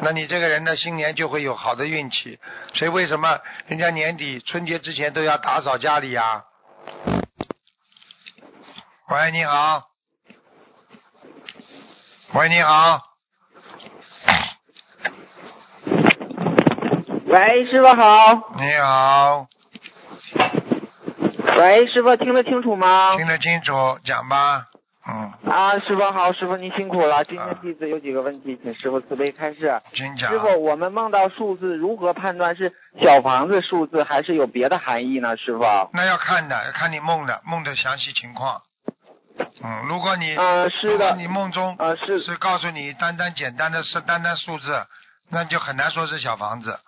[0.00, 2.38] 那你这个人呢，新年就会有好的运气。
[2.74, 6.44] 所以为什么人家年底春节之前都要打扫家里呀、
[9.08, 9.84] 喂，你好。
[12.32, 13.00] 喂，你好。
[17.26, 18.54] 喂，师傅好。
[18.56, 19.46] 你好，
[21.56, 23.16] 喂，师傅听得清楚吗？
[23.16, 24.66] 听得清楚，讲吧。
[25.06, 27.22] 嗯，啊，师傅好，师傅您辛苦了。
[27.24, 29.78] 今啊天弟子有几个问题，请师傅慈悲开示。
[29.92, 30.30] 请讲。
[30.30, 35.36] 师傅，我们梦到数字如何判断是小房子数字还是有别的含义呢？
[35.36, 35.62] 师傅？
[35.92, 38.62] 那要看的，要看你梦的梦的详细情况。
[39.62, 41.16] 嗯，如果你呃、是的。
[41.16, 44.86] 你梦中呃，是是告诉你单单简单的是单单数字，
[45.30, 46.78] 那就很难说是小房子。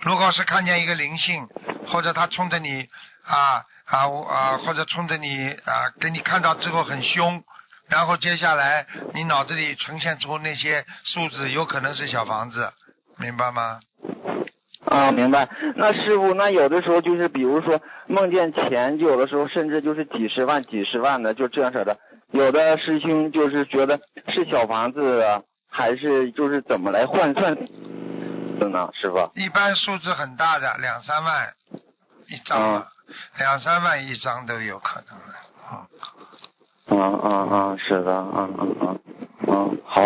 [0.00, 1.46] 如果是看见一个灵性，
[1.86, 2.88] 或者他冲着你
[3.24, 7.42] 啊啊，或者冲着你啊，给你看到之后很凶，
[7.88, 12.72] 然后接下来你脑子里呈现出那些数字，有可能是小房子，
[13.18, 13.80] 明白吗？
[14.86, 15.48] 啊，明白。
[15.76, 21.98] 那师傅，那有的时候就是，比如说梦见钱，有的时候甚至就是几十万、几十万的，就这样式的。
[22.30, 27.54] 有的师兄就是觉得是小房子，还是就是怎么来换算
[28.58, 28.90] 的呢？
[29.00, 29.30] 师傅？
[29.34, 31.52] 一般数字很大的，两三万
[32.28, 32.86] 一张嘛，
[33.38, 35.34] 两三万一张都有可能的。
[35.70, 35.86] 嗯
[36.90, 39.00] 嗯嗯嗯，是的，嗯嗯嗯
[39.46, 40.02] 嗯，好，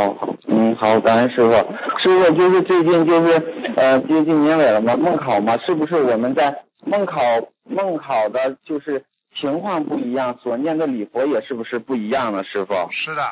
[0.46, 1.52] 嗯好，感恩师傅。
[2.00, 7.20] 师傅就是最近就是呃接近年尾了嘛，梦考嘛，是不是我们在梦考
[7.64, 12.44] 梦考的就是情况不一样，所念的礼佛也是不是不一样呢？
[12.44, 12.74] 师傅？
[12.90, 13.22] 是的，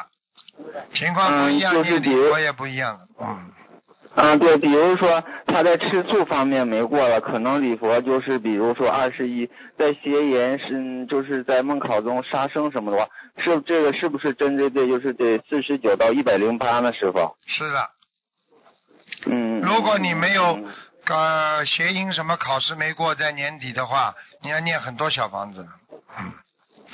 [0.93, 3.07] 情况不一样，嗯就是礼佛也不一样的。
[3.21, 3.39] 嗯，
[4.17, 9.47] 嗯，对，比如说他在吃素方面没过了，可能礼佛就是比如说二十一，
[9.79, 13.07] 在邪淫是嗯就是在梦考中杀生什么的话，
[13.45, 16.93] 是这个是不是针对的就是得四十九到一百零八呢？
[16.95, 17.37] 师傅？
[17.47, 17.91] 是的。
[19.27, 19.61] 嗯。
[19.61, 20.67] 如果你没有嗯
[21.09, 25.67] 呃邪淫什么考试没过，在年底的话，你要念很多小房子。
[26.19, 26.33] 嗯，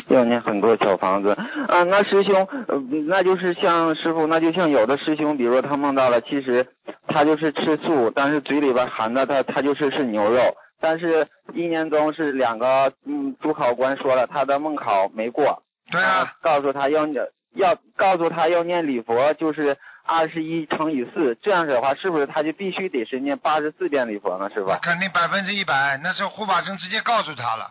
[0.08, 1.30] 要念很多小房子
[1.68, 6.66] 啊，那师兄，呃，那就是像师傅，那就像有的师兄，比如说他梦到了，其实
[7.08, 24.50] 他就是吃素，但是嘴里边含的他他就是是牛肉，但是一年中是两个嗯主考官说了，他的梦考没过，对啊，告诉他要念要告诉他要念礼佛，就是二十一乘以四，这样子的话，是不是他就必须得是念八十四遍礼佛呢？
[24.54, 24.78] 是吧？
[24.82, 27.66] 肯定百分之一百，那是护法神直接告诉他了。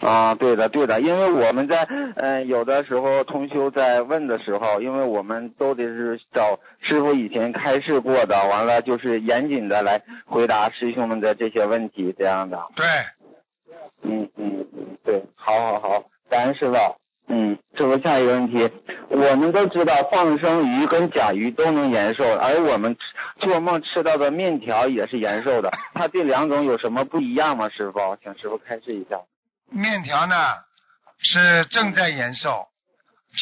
[0.00, 1.86] 啊，对的，对的，因为我们在
[2.16, 12.58] 呃有的时候同修在问的时候，因为我们都得是找师傅以前开示过的，完了就是严谨的来回答师兄们的这些问题，这样的。
[12.74, 12.86] 对，
[14.02, 16.76] 嗯嗯嗯，对，好好好，感恩师傅。
[17.32, 18.68] 嗯，这个，下一个问题，
[19.08, 27.68] 我们都知道放生鱼跟甲鱼都能延寿，而我们吃做梦吃到的面条也是延寿的，它这两种有什么不一样吗？
[27.68, 29.20] 师傅，请师傅开示一下。
[29.70, 30.36] 面条呢
[31.18, 32.66] 是正在延寿，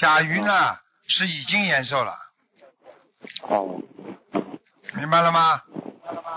[0.01, 0.77] 甲鱼呢
[1.09, 2.15] 是已经延寿了，
[3.43, 3.81] 哦，
[4.95, 5.63] 明白了吗？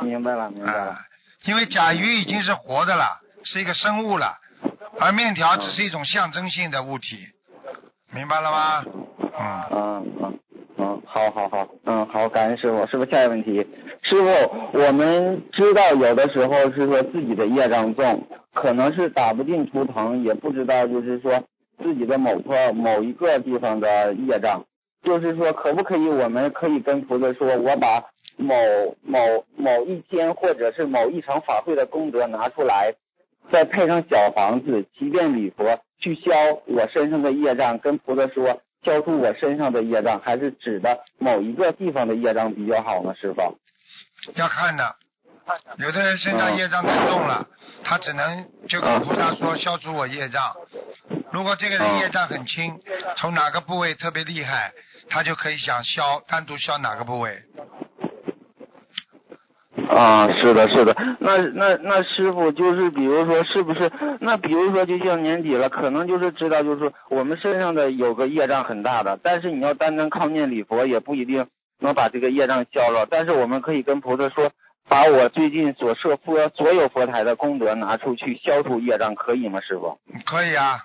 [0.02, 1.06] 明白了，明白了啊。，
[1.44, 4.38] 因为甲鱼已经是活的了，是一个生物了，
[5.00, 7.28] 而面条只是一种象征性的物体，
[8.12, 8.86] 明白了吗？
[9.40, 10.40] 嗯，嗯嗯
[10.84, 12.88] 嗯，好好好，嗯好，感恩师傅。
[12.88, 13.68] 师傅，下一个问题，
[14.02, 21.44] 师傅，我们知道有的时候是说自己的业障重，可能是打不进图腾，也不知道就是说
[21.84, 24.66] 自己的某个某一个地方的业障，
[25.04, 28.06] 就是说可不可以我们可以跟菩萨说，我把
[28.38, 28.56] 某
[29.04, 29.20] 某
[29.56, 32.96] 某一天或者是某一场法会的功德拿出来，
[33.52, 36.32] 再配上小房子，祈愿礼佛，去消
[36.66, 43.14] 我身上的业障，跟菩萨说消除我身上的业障，还是指的某一个地方的业障比较好呢？
[43.16, 43.58] 师傅？
[44.36, 44.96] 要看的。
[45.78, 47.46] 有的人身上业障太重了，
[47.84, 50.56] 他只能就跟菩萨说消除我业障。
[51.32, 52.80] 如果这个人业障很轻，
[53.18, 54.72] 从哪个部位特别厉害，
[55.10, 57.42] 他就可以想消，单独消哪个部位。
[59.88, 60.96] 啊，是的，是的。
[61.20, 63.92] 那那那师傅就是比如说是不是？
[64.20, 71.48] 那比如说就像年底了，可能就是知道就是说我们身上的有个业障很大的，但是你要单单靠念礼佛也不一定
[71.80, 73.08] 能把这个业障消了。
[73.10, 74.52] 但是我们可以跟菩萨说，
[74.90, 79.98] 把我最近所设佛所有佛台的功德拿出去消除业障，可以吗，师傅？
[80.26, 80.80] 可以啊，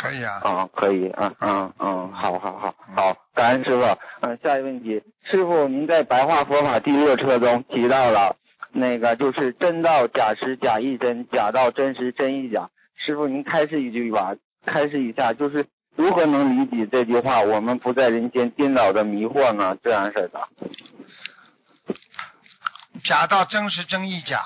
[0.00, 0.40] 可以啊。
[0.44, 3.82] 嗯，可以，啊，嗯嗯，好好好好，感恩师傅。
[4.20, 8.36] 嗯，下一个问题，师傅您在白话佛法第六册中提到了
[8.72, 12.70] 那个就是真道假实假亦真，假道真实真亦假。
[12.96, 15.66] 师傅您开示一句吧，开示一下，就是
[15.96, 17.40] 如何能理解这句话？
[17.42, 19.76] 我们不在人间颠倒的迷惑呢？
[19.82, 20.48] 这样式的。
[23.04, 24.40] 假道真实真亦假，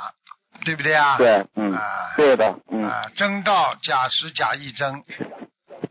[0.64, 1.16] 对不对啊？。
[1.19, 2.12] 对，嗯，啊。
[2.16, 5.03] 对的，嗯，啊，真道假实假亦真，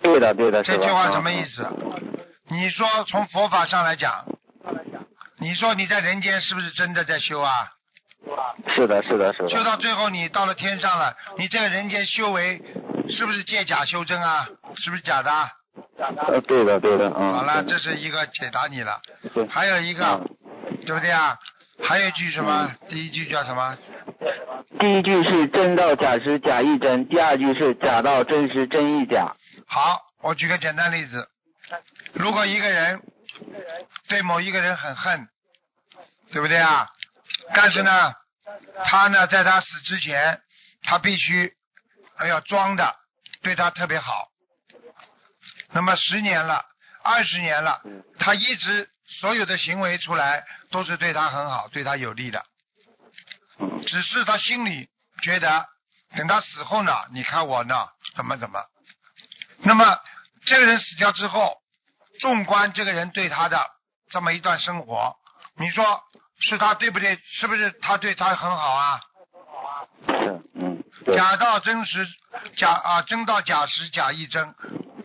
[0.02, 0.78] 对的，对的，这。
[0.78, 1.46] 句话什么意嗯？
[1.46, 1.68] 思？
[2.50, 4.26] 你说从佛法上来讲，
[5.40, 7.72] 你说你在人间是不是真的在修啊？
[8.76, 9.50] 是的，是的，是的。
[9.50, 12.62] 修到最后你到了天上了，你这个人间修为
[13.10, 14.48] 是不是借假修真啊？
[14.78, 15.50] 是不是假的啊？
[16.28, 17.34] 呃，对的，对的，嗯。
[17.34, 19.00] 好了，这是一个解答你了。
[19.34, 20.38] 对还有一个，嗯
[20.86, 21.38] 对不对啊？
[21.84, 22.76] 还有一句什么？
[22.90, 23.78] 第一句叫什么？
[24.80, 29.36] 第一句是真道假实假亦真，第二句是假道真实真亦假。
[29.68, 31.28] 好，我举个简单例子，
[32.14, 33.02] 如果一个人
[34.08, 35.28] 对某一个人很恨，
[36.32, 36.88] 对不对啊？
[37.54, 38.14] 但是呢，
[38.86, 40.42] 他呢在他死之前，
[40.84, 41.54] 他必须
[42.18, 42.96] 哎要装的
[43.44, 44.28] 对他特别好。
[45.72, 46.64] 那么十年了，
[47.04, 47.82] 二十年了，
[48.18, 52.46] 他一直所有的行为出来都是对他很好，对他有利的。
[53.60, 54.90] 嗯只是他心里
[55.22, 55.66] 觉得，
[56.18, 58.60] 等他死后呢，你看我呢，怎么怎么。
[59.60, 60.00] 那么
[60.46, 61.58] 这个人死掉之后，
[62.20, 63.66] 纵观这个人对他的
[64.10, 65.16] 这么一段生活，
[65.58, 66.04] 你说
[66.42, 67.18] 是他对不对？
[67.40, 69.02] 是不是他对他很好啊？
[70.08, 70.84] 是，嗯，
[71.16, 72.08] 假道真实，
[72.58, 74.54] 假啊真到假实，假亦真，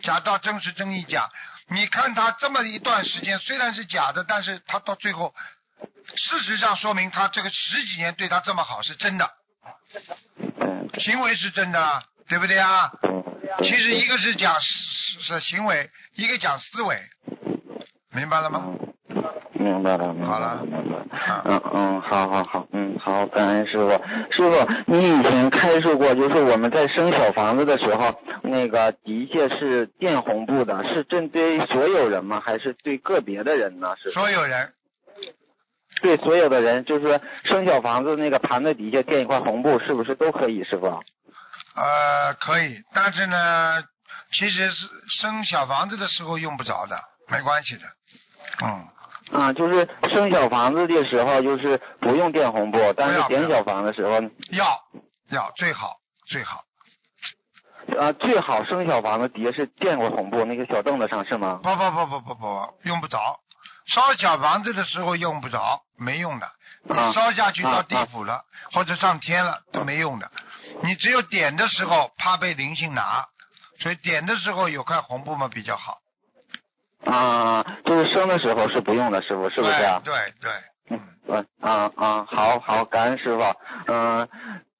[0.03, 1.29] 假到真实真亦假。
[1.71, 5.33] 你看他这么一段时间，虽然是假的，但是他到最后，
[6.15, 9.31] 事实上说明他这个十几年对他这么好是真的，
[10.59, 12.91] 嗯，行为是真的啊，对不对啊？
[13.03, 13.23] 嗯，
[13.63, 17.09] 其实一个是讲是是行为，一个讲思维，
[18.11, 18.75] 明白了吗？
[19.61, 21.05] 嗯，明白了，明白好了明白了。
[21.11, 23.89] 啊嗯嗯，好好好，嗯好，感恩师傅。
[24.31, 32.41] 师傅，你以前开示过，就是我们在生小房子的时候，那个的确是垫红布的，是针对所有人吗？
[32.43, 33.95] 还是对个别的人呢？
[34.01, 34.73] 是所有人
[36.01, 40.63] 对所有的人，就是说生小房子那个盘子底下垫一块红布，是不是都可以？
[40.63, 40.87] 师傅？
[41.75, 43.83] 呃可以，但是呢，
[44.33, 44.87] 其实是
[45.21, 46.97] 生小房子的时候用不着的，
[47.29, 47.81] 没关系的。
[48.63, 48.87] 嗯，
[49.31, 54.21] 啊，就是生小房子的时候，就是不用垫红布，但是点小房的时候，
[54.51, 54.79] 要
[55.29, 55.95] 要最好
[56.27, 56.61] 最好，
[57.99, 61.59] 啊，最好生小房子底下是垫过红布，那个小凳子上是吗？
[61.63, 63.39] 不不不不不不，用不着。
[63.87, 66.47] 烧小房子的时候用不着，没用的。
[67.13, 68.41] 烧下去到啊地府了，
[68.73, 70.31] 或者上天了都没用的。
[70.83, 73.25] 你只有点的时候怕被灵性拿，
[73.79, 75.97] 所以点的时候有块红布嘛比较好。
[77.05, 80.01] 啊，就是生的时候是不用的，师傅是不是啊？
[80.03, 80.51] 对对
[80.89, 83.43] 对，嗯，嗯啊啊，好好，感恩师傅。
[83.87, 84.27] 嗯、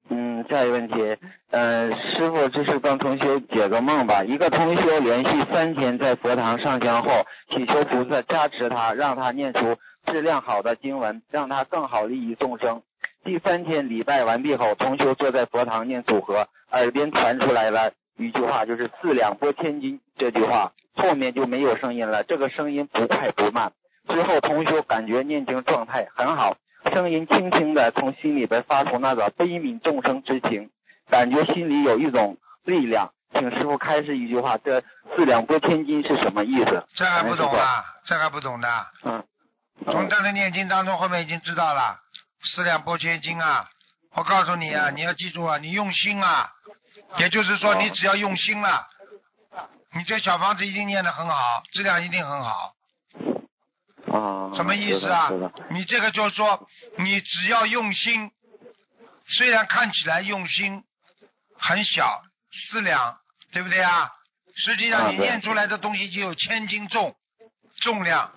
[0.10, 1.18] 嗯，下一个问题，
[1.50, 4.24] 呃，师傅，这是帮同学解个梦吧。
[4.24, 12.82] 一个同学连续三天在佛堂上香后，祈求菩萨加持他，让他念出质量好的经文，让他更好利益众生。
[13.24, 20.72] 第三天礼拜完毕后，同学坐在佛堂念组合，耳边传出来了一句话，就是“四两拨千斤”这句话，
[21.02, 22.24] 后面就没有声音了。
[22.24, 23.72] 这个声音不快不慢。
[24.08, 26.58] 之后，同修感觉念经状态很好。
[26.94, 30.70] 声音轻轻的从心里边发出那个悲悯众生之情，
[31.10, 33.12] 感觉心里有一种力量。
[33.34, 34.82] 请师傅开示一句话：这
[35.16, 36.84] 四两拨千斤是什么意思？
[36.96, 37.86] 这还不懂啊？
[38.06, 38.68] 这还不懂的？
[39.04, 39.24] 嗯。
[39.86, 41.98] 从他的念经当中，后面已经知道了，
[42.44, 43.68] 四两拨千斤啊！
[44.14, 46.52] 我告诉你啊，你要记住啊，你用心啊，
[47.18, 48.86] 也就是说，你只要用心了，
[49.94, 52.74] 你这小房子一定念得很好，质量一定很好。
[54.08, 55.30] 啊，什么意思啊？
[55.70, 56.68] 你这个就是说，
[56.98, 58.32] 你只要用心，
[59.28, 60.84] 虽然看起来用心
[61.58, 62.22] 很小，
[62.52, 63.18] 四两，
[63.52, 64.10] 对不对啊？
[64.56, 67.16] 实际上你念出来的东西就有千斤重
[67.82, 68.32] 重量，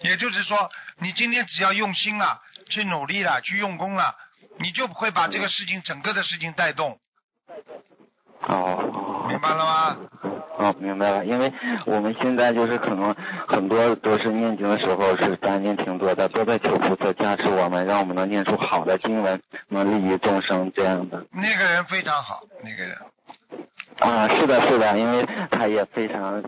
[0.00, 2.40] 也就是说，你今天只要用心了，
[2.70, 4.16] 去努力了，去用功了，
[4.58, 6.98] 你就会把这个事情整个的事情带动。
[8.40, 9.96] 哦，明白了吗？
[10.56, 11.52] 哦，明白了，因为
[11.86, 13.14] 我们现在就是可能
[13.46, 21.24] 很多都是念经的时候是杂念挺多的，都在求菩萨加持我们，让我们能念出好的经文，能利益众生这样的。
[21.32, 22.96] 那个人非常好，那个人。
[23.98, 26.42] 啊，是的，是的，因为他也非常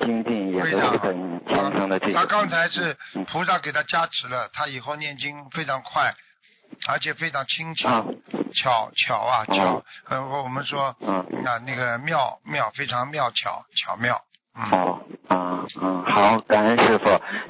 [0.00, 2.96] 精进，也都是很虔诚的这他刚才是
[3.32, 6.14] 菩萨给他加持了，他以后念经非常快。
[6.88, 8.06] 而且非常轻巧，
[8.52, 14.20] 巧巧啊巧，呃我们说，那那个妙妙非常妙巧巧妙。
[14.54, 17.04] 好啊嗯好，感恩师傅。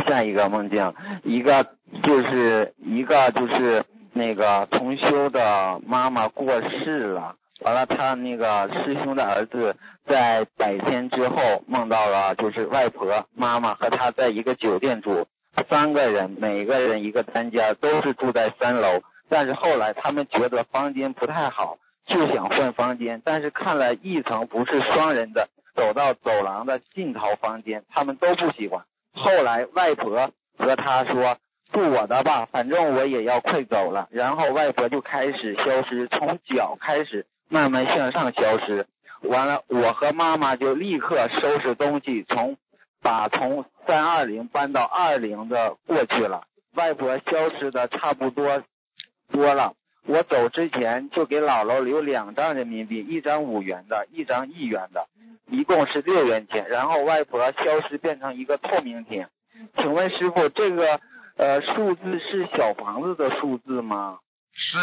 [0.09, 0.95] 下一个梦境，
[1.25, 1.67] 一个
[2.03, 9.77] 就是一个就是那个同修的妈妈过世了，完了他那个师兄的儿子
[10.07, 15.27] 在百天之后梦到了，就是外婆妈妈和他在一个酒店住，
[15.69, 19.03] 三个人每个人一个单间，都是住在三楼。
[19.33, 23.23] 但是后来他们觉得房间不太好，就想换房间。
[23.25, 28.85] 但是看了一层不是双人的，走到走廊的尽头房间，他们都不喜欢。
[29.15, 31.39] 后来外婆和他说
[31.73, 38.87] ：“住我的吧，反正我也要快走了。”然后外婆就开始消失，从脚开始慢慢向上消失。
[39.23, 42.59] 完了，我和妈妈就立刻收拾东西，从
[43.01, 46.43] 把从三二零搬到二零的过去了。
[46.75, 48.63] 外婆消失的差不多。
[49.33, 49.75] 多了，
[50.07, 55.09] 我走之前就给姥姥留两张人民币，一张五元的，一张一元的，
[55.49, 56.69] 一共是六元钱。
[56.69, 59.27] 然后外婆消失变成一个透明体。
[59.77, 61.01] 请问师傅，这个
[61.37, 64.19] 呃数字是小房子的数字吗？
[64.53, 64.79] 是。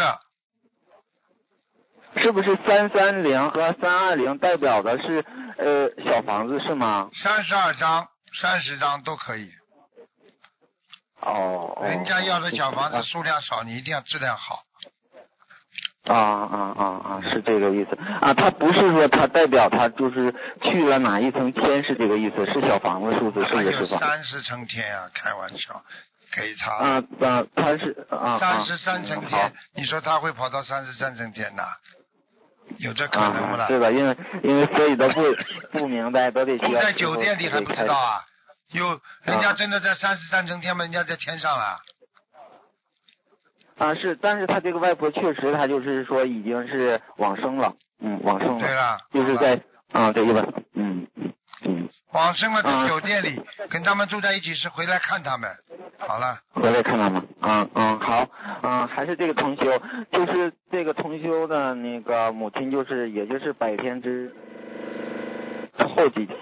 [2.16, 5.24] 是不是三三零和三二零代表的是
[5.58, 7.12] 呃小房子是吗？
[7.14, 8.08] 三十二张、
[8.42, 9.52] 三十张都可以。
[11.22, 14.60] 哦，人家要的小房子数量少，你一定要质量好。
[16.06, 23.86] 啊啊啊啊，是这个意思啊，他不是说他代表他就是去了哪一层天是这个意思，是小房子数字是不是？
[23.98, 25.84] 三十层天啊，开玩笑，
[26.36, 26.72] 给他。
[26.72, 28.40] 啊啊，他是啊。
[28.40, 31.64] 三十三层天，你说他会跑到三十三层天呐？
[32.78, 33.68] 有这可能不啦？
[33.68, 33.92] 对吧？
[33.92, 35.22] 因为因为所以都不
[35.74, 38.22] 不明白，都得住 在酒店里还不知道啊。
[38.72, 40.84] 有人家真的在三十三层天嘛？
[40.84, 41.80] 人家在天上了。
[43.78, 48.60] 啊，是，但是他这个外婆确实，他就是说已经是往生了，嗯，往生了。
[48.60, 49.00] 对了。
[49.12, 49.60] 就是在
[49.92, 50.46] 啊，对吧？
[50.76, 51.08] 嗯
[51.62, 51.90] 嗯。
[52.12, 55.50] 往生了，在酒店里跟他们住在一起，是回来看他们。
[55.98, 56.40] 好了。
[56.52, 57.26] 回来看他们。
[57.42, 58.28] 嗯嗯，好，
[58.62, 64.32] 嗯，还是这个同修，就是这个同修的那个母亲，就是也就是百天之
[65.96, 66.38] 后几天。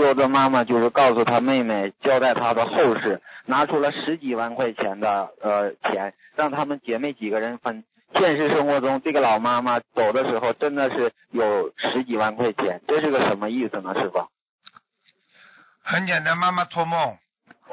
[0.00, 7.84] 说的妈妈就是告诉他妹妹，交代他的后事，拿出了十几万块钱的呃钱，让他们姐妹几个人分。
[8.14, 13.94] 现实生活中，这个老妈妈走的时候真的是有十几万块钱，这是个什么意思呢？
[13.94, 14.26] 师傅？
[15.82, 17.18] 很简单，妈妈托梦，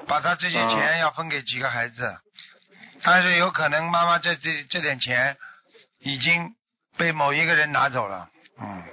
[0.05, 2.17] 把她这些钱要分给几个孩子，
[3.03, 5.37] 但是有可能妈妈这这这点钱
[5.99, 6.55] 已经
[6.97, 8.83] 被某一个人拿走了，嗯。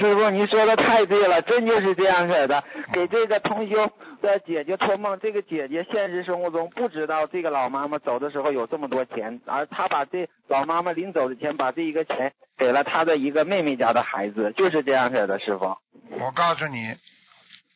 [0.00, 2.62] 师傅，你说的太对了，真就是这样式的。
[2.92, 3.90] 给这个同修
[4.20, 15.38] 的姐姐托梦，这个姐姐现实生活中不知道这个老妈妈走的时候有这么多钱，而她把这老妈妈临走的钱，把这一个钱给了她的一个妹妹家的孩子，就是这样式的。
[15.38, 15.78] 师傅，
[16.10, 16.94] 我告诉你，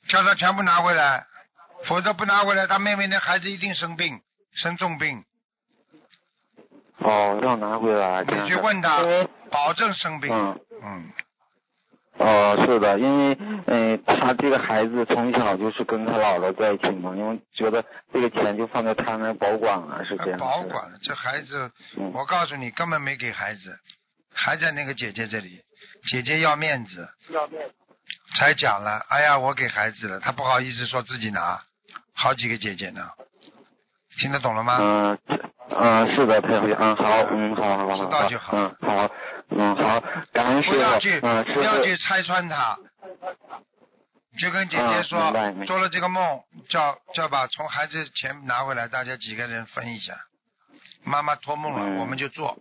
[0.08, 1.24] 叫她全部拿回来，
[1.84, 4.20] 否则不拿回来，她妹妹那孩子一定生病，
[4.54, 5.24] 生重病。
[6.98, 8.24] 哦，要拿回来。
[8.24, 9.00] 你去问他
[9.50, 10.30] 保证生病。
[10.32, 10.60] 嗯。
[10.82, 11.10] 嗯，
[12.18, 20.38] 哦，是的，因为嗯、他这个孩子从小就是跟他姥姥在一起嘛，因为觉得这个钱就放在他那保管了，是这样。
[20.38, 23.78] 保管了，这孩子，嗯我告诉你，根本没给孩子，
[24.32, 25.60] 还在那个姐姐这里，
[26.08, 27.68] 姐姐要面子，要面
[28.38, 31.60] 才讲了，哎呀，我给孩子了，他不好意思说自己拿，
[32.14, 33.10] 好几个姐姐呢，
[34.18, 34.78] 听得懂了吗？
[34.80, 35.18] 嗯
[35.68, 38.56] 嗯，是的，太会，嗯好，嗯好好好，知道就好。
[38.56, 39.10] 嗯好，
[39.50, 40.02] 嗯好，
[40.32, 42.76] 感恩师不要去傅，嗯师不要去，拆穿他，
[44.38, 50.14] 就跟姐姐嗯说做了这个梦，叫叫把从孩子钱拿回来，大家几个人分一下。
[51.04, 51.96] 妈妈托梦了，嗯。
[51.98, 52.56] 我们就做，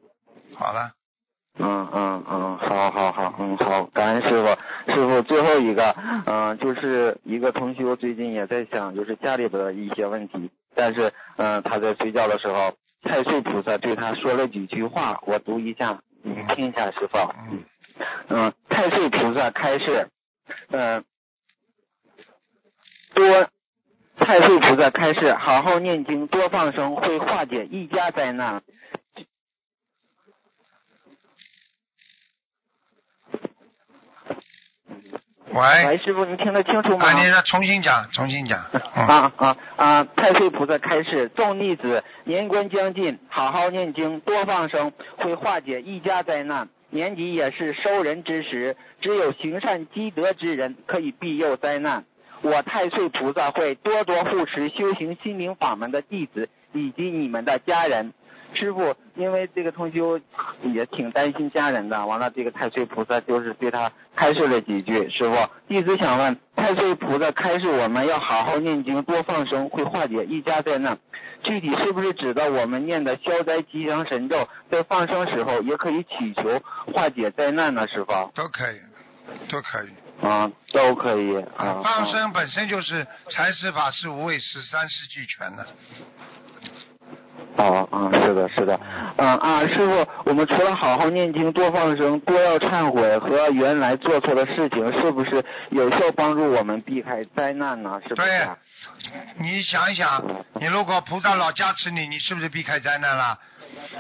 [0.55, 0.91] 好了。
[1.57, 5.95] 嗯嗯嗯，好好好，嗯好，感恩师傅，师傅最后一个，
[6.25, 17.17] 嗯就是一个同学最近也在想，就是家里的一些问题，但是嗯他在睡觉的时候，太岁菩萨对他说了几句话，我读一下，你听一下师傅。
[17.49, 17.63] 嗯
[18.27, 20.09] 嗯，太岁菩萨开示，
[20.69, 21.05] 嗯，
[23.13, 23.49] 多
[24.17, 28.61] 太岁菩萨开示，好好念经，多放生，会化解一家灾难。
[35.51, 37.05] 喂，喂，师傅，你听得清楚吗？
[37.05, 38.59] 啊，你再重新讲，重新讲。
[38.95, 40.07] 嗯，啊啊啊！
[40.15, 46.67] 太岁菩萨开示，众弟子，年关将近，好好念经，多放生，会化解一家灾难。
[46.89, 52.05] 年底也是收人之时，只有行善积德之人可以庇佑灾难。
[52.41, 58.13] 我太岁菩萨会多多护持修行心灵法门的弟子以及你们的家人。
[58.55, 60.19] 师傅，因为这个同修
[60.63, 65.09] 也挺担心家人的，完了这个太岁菩萨就是对他开示了几句。
[65.09, 65.35] 师傅，
[65.67, 70.97] 弟子想问，太岁菩萨开示我们要好好念经，多放生，会化解一家灾难。
[71.43, 76.59] 具体是不是指的我们念的消灾吉祥神咒，在放生时候也可以祈求
[76.93, 77.87] 化解灾难呢？
[77.87, 78.31] 师傅？
[78.33, 78.79] 都可以，
[79.51, 79.89] 都可以。
[80.21, 85.67] 啊，都可以啊啊。，放生本身就是财施法施无畏施三施俱全的。
[87.57, 88.79] 哦，嗯，是的，是的，
[89.17, 98.01] 嗯啊，师傅，我们除了好好念经、多放生、多要忏悔和原来做错的事情，是不是有效帮助我们避开灾难呢？
[98.07, 98.27] 是不是？
[98.27, 98.47] 对
[99.39, 100.23] 你想一想，
[100.55, 103.37] 你如果菩萨老加持你，你是不是避开灾难了？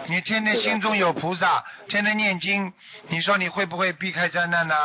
[0.07, 2.73] 你天天心中有菩萨，天天念经，
[3.07, 4.75] 你说你会不会避开灾难呢？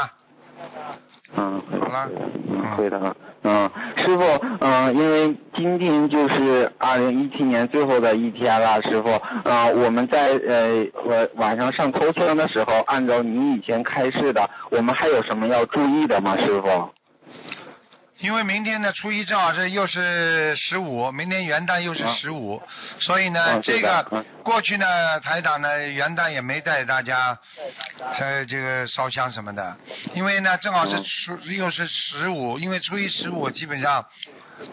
[1.37, 2.09] 嗯，好了
[2.51, 4.23] 嗯，会的，嗯，师傅，
[4.61, 9.11] 嗯，因为今天就是二零一七年最后的一天了，师傅，
[9.49, 16.91] 啊、我们在呃我晚上上头香的时候，按照你以前开示的，我们还有什么要注意的吗，师傅？
[18.21, 22.15] 因为明天呢，初一正好是又是十五，明天元旦又是啊。
[22.21, 22.63] 十五，
[22.99, 27.39] 所以呢，嗯这个过去呢，台长呢元旦也没带大家
[28.19, 29.75] 在这个烧香什么的，
[30.15, 31.05] 因为呢正好是嗯。
[31.05, 34.05] 初又是十五，因为初一十五基本上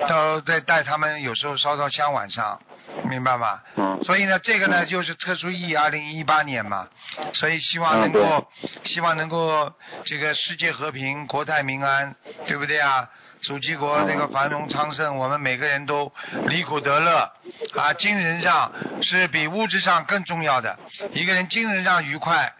[0.07, 2.61] 都在带他们有时候烧烧香晚上，
[3.09, 3.61] 明白吗？
[3.77, 6.87] 嗯，所以呢，这个呢嗯就是特殊意义，二零一八年嘛，
[7.33, 8.51] 所以希望嗯能够，
[8.83, 9.71] 希望能够
[10.03, 12.13] 这个世界和平，国泰民安，
[12.45, 13.07] 对不对啊？
[13.47, 16.11] 主机国这个繁荣昌盛，我们每个人都
[16.47, 17.31] 离苦得乐
[17.77, 17.93] 啊！
[17.93, 18.69] 精神上
[19.01, 20.77] 是比物质上更重要的，
[21.13, 22.53] 一个人精神上愉快，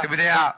[0.00, 0.56] 对不对啊？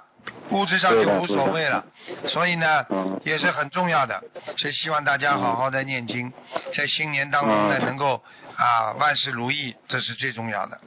[0.51, 1.85] 物质上就无所谓了，
[2.29, 4.23] 所以呢嗯，也是很重要的。
[4.57, 6.33] 所以希望大家好好的念经，
[6.73, 8.23] 在新年当中呢，嗯能够
[8.55, 10.81] 啊万事如意，这是最重要的，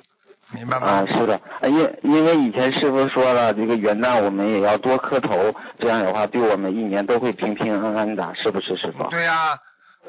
[0.51, 1.05] 明白吗啊，？
[1.05, 9.03] 是的，呃因因为以前师傅说了，这个元旦我们也要多磕头，这样的话对我们一年都会平平安安的，是不是师傅？
[9.09, 9.57] 对呀、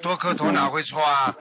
[0.03, 1.35] 多磕头哪会错啊？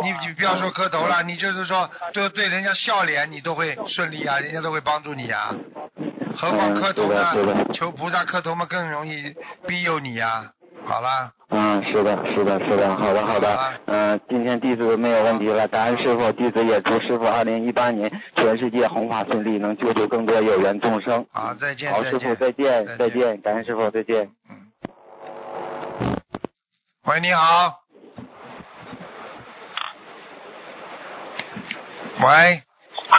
[0.00, 5.54] 你你不要说磕头了，你就是说对对人家笑脸，你都会顺利啊，人家都会帮助你啊。
[6.36, 9.34] 何况磕头呢求菩萨磕头嘛，更容易
[9.66, 10.52] 庇佑你呀、
[10.86, 21.24] 好了，嗯，是的，是的，是的，好的，好的嗯、今天弟子没有问题了，感恩师傅，弟子也祝师傅二零一八年全世界弘法顺利，能救助更多有缘众生。
[21.32, 23.10] 好，再见，好，师傅，再见，再再。
[23.10, 24.30] 见，感恩师傅再见。
[24.50, 24.68] 嗯。
[27.06, 27.80] 喂，你好。
[32.20, 32.62] 喂，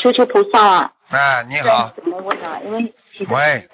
[0.03, 0.91] 求求菩萨啊！
[1.09, 2.59] 哎，你好，怎么问啊？
[2.63, 2.93] 因为
[3.29, 3.67] 喂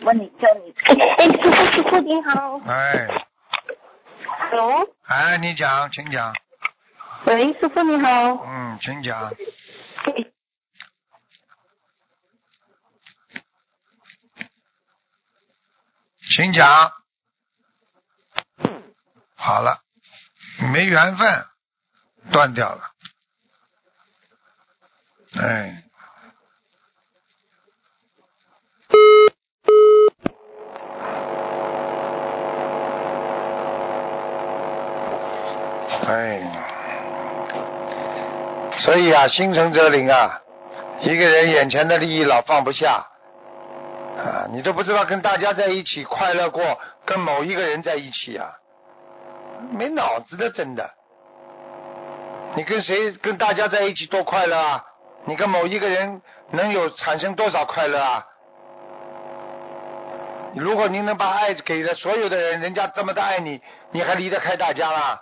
[0.00, 0.72] 问你叫你，
[1.18, 3.06] 哎，师傅师傅你好哎，
[4.38, 6.34] ，Hello，哎，你讲，请讲，
[7.24, 8.10] 喂，师傅你好，
[8.44, 9.32] 嗯，请讲，
[16.36, 16.92] 请讲。
[19.36, 19.80] 好了，
[20.72, 21.46] 没缘分，
[22.30, 22.82] 断掉了。
[25.34, 25.84] 哎，
[36.06, 36.40] 哎，
[38.78, 40.40] 所以啊，心诚则灵啊，
[41.00, 43.06] 一个人眼前的利益老放不下
[44.18, 48.48] 啊，你都不知道跟大家在一起快乐过，跟某一个人在一起啊，
[49.72, 50.90] 没脑子的，真的。
[52.54, 54.84] 你跟谁跟大家在一起多快乐啊？
[55.26, 56.20] 你跟某一个人
[56.50, 58.26] 能有产生多少快乐啊？
[60.56, 63.60] 如果您能把爱给了所有的人，人家这么的爱你，
[63.92, 65.20] 你还离得开大家啦？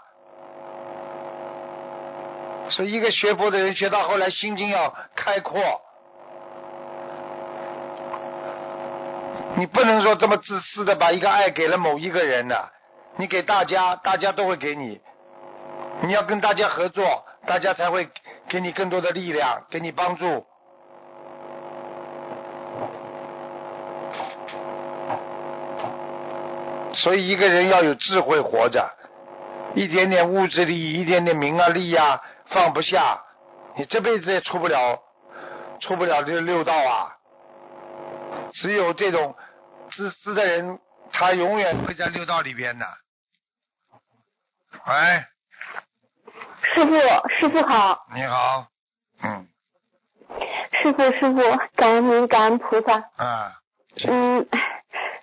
[2.71, 5.61] 所以，一个学佛的人学到后来，心境要开阔。
[9.57, 12.71] 你不能说这么自私的把一个爱给了某一个人的，
[13.17, 15.01] 你给大家，大家都会给你。
[16.03, 18.09] 你要跟大家合作，大家才会
[18.49, 20.47] 给你更多的力量，给你帮助。
[26.95, 28.89] 所以，一个人要有智慧活着，
[29.75, 32.21] 一点点物质利益，一点点名啊利啊。
[32.51, 33.23] 放不下，
[33.77, 34.99] 你这辈子也出不了，
[35.81, 37.15] 出不了这六道啊！
[38.55, 39.37] 只有这种
[39.91, 40.81] 自私的人，
[41.13, 42.87] 他永远会在六道里边的。
[44.87, 45.25] 喂，
[46.75, 46.93] 师傅，
[47.29, 48.07] 师傅好。
[48.15, 48.67] 你好，
[49.23, 49.47] 嗯。
[50.83, 51.41] 师傅，师傅，
[51.77, 52.95] 感恩您，感恩菩萨。
[53.17, 53.53] 啊。
[54.09, 54.49] 嗯，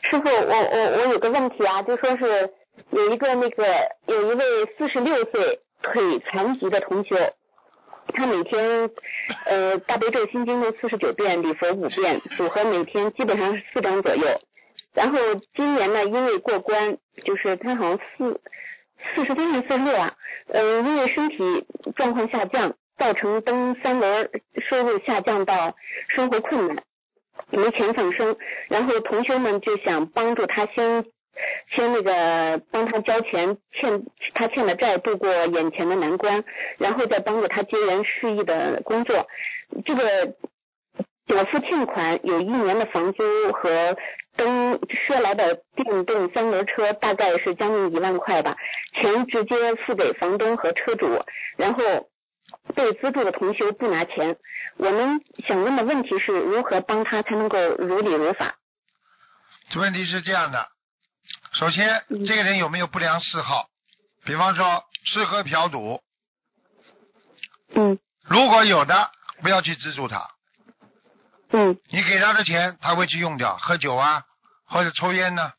[0.04, 2.54] 师傅，我我我有个问题啊，就说是
[2.92, 3.66] 有一个那个
[4.06, 5.62] 有一位四十六岁。
[5.82, 7.34] 腿残疾的同学，
[8.14, 8.90] 他每天
[9.46, 14.42] 呃大悲咒心经都四十九遍，礼佛五遍，组合每天基本上是四张左右。
[14.94, 15.18] 然后
[15.54, 18.42] 今年呢，因为过关，就是他好像四
[19.14, 20.16] 四十三还是四十六啊？
[20.48, 21.66] 嗯，因为身体
[21.96, 24.30] 状况下降，造成蹬三轮
[24.70, 25.76] 收入下降到
[26.08, 26.84] 生活困难，
[27.52, 28.38] 没钱放生。
[28.70, 31.06] 然后同学们就想帮助他先。
[31.70, 36.44] 先那个帮他交钱，欠他欠的债，度过眼前的难关，
[36.78, 39.28] 然后再帮助他接人事宜的工作。
[39.86, 40.36] 这个
[41.28, 43.98] 缴付欠款有一年的房租和
[44.36, 48.56] 登赊来的电动三轮车，大概是将近一万块吧。
[48.94, 51.24] 钱直接付给房东和车主，
[51.58, 51.84] 然后
[52.76, 54.38] 被资助的同学不拿钱。
[54.78, 58.56] 我们想问的问题是如何帮他才能够如理如法？
[59.76, 60.75] 问题是这样的。
[61.56, 63.70] 首先，这个人有没有不良嗜好？
[64.26, 66.02] 比方说吃喝嫖赌。
[67.74, 67.98] 嗯。
[68.24, 70.30] 如果有的，不要去资助他。
[71.52, 71.80] 嗯。
[71.88, 74.26] 你给他的钱，他会去用掉，喝酒啊，
[74.66, 75.54] 或者抽烟呢，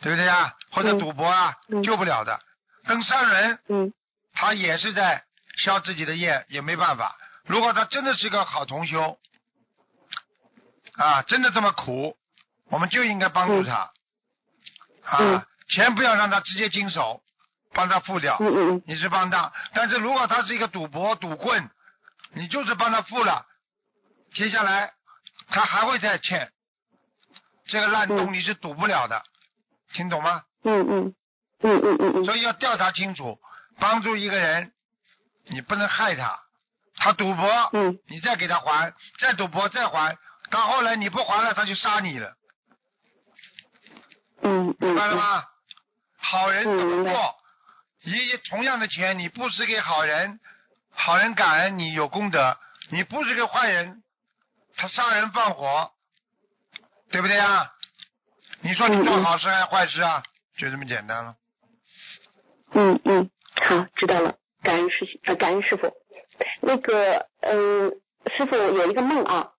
[0.00, 0.54] 对不对啊？
[0.70, 2.40] 或者赌博啊，救不了的。
[2.84, 3.92] 登山人，嗯，
[4.32, 5.22] 他也是在
[5.58, 7.14] 消自己的业，也没办法。
[7.44, 9.18] 如果他真的是个好同修，
[10.94, 12.16] 啊，真的这么苦，
[12.70, 13.90] 我们就应该帮助他。
[15.04, 17.22] 啊，钱不要让他直接经手，
[17.72, 18.36] 帮他付掉。
[18.40, 21.70] 嗯嗯你是帮他，但是如果他是一个赌博赌棍，
[22.34, 23.46] 你就是帮他付了，
[24.32, 24.92] 接下来
[25.48, 26.50] 他还会再欠，
[27.66, 29.22] 这个烂洞你是堵不了的，
[29.92, 30.42] 听懂吗？
[30.64, 31.14] 嗯嗯
[31.60, 32.24] 嗯嗯嗯嗯。
[32.24, 33.38] 所以要调查清楚，
[33.78, 34.72] 帮助一个人，
[35.46, 36.38] 你不能害他，
[36.96, 40.16] 他赌博，嗯，你再给他还，再赌博再还，
[40.50, 42.34] 到后来你不还了，他就杀你了。
[44.42, 45.44] 嗯明白了吗？
[46.18, 47.34] 好人怎么做？
[48.02, 50.40] 一同样的钱，你布施给好人，
[50.90, 52.56] 好人感恩你有功德；
[52.90, 54.02] 你布施给坏人，
[54.76, 55.90] 他杀人放火，
[57.10, 57.72] 对不对啊？
[58.60, 60.22] 你说你做好事还是坏事啊？
[60.56, 61.36] 就这么简单了。
[62.72, 63.30] 嗯嗯，
[63.60, 64.36] 好，知道了。
[64.62, 65.92] 感恩师呃，感恩师傅。
[66.60, 67.90] 那个嗯，
[68.36, 69.52] 师傅有一个梦啊，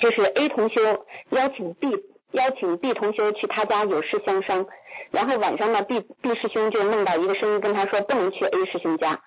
[0.00, 1.88] 就是 A 同修邀请 B。
[2.34, 4.66] 邀请 B 同学去他家有事相商，
[5.12, 9.20] 然后晚上呢，B B 师兄就梦到一个声音跟他说不能去 A 师兄家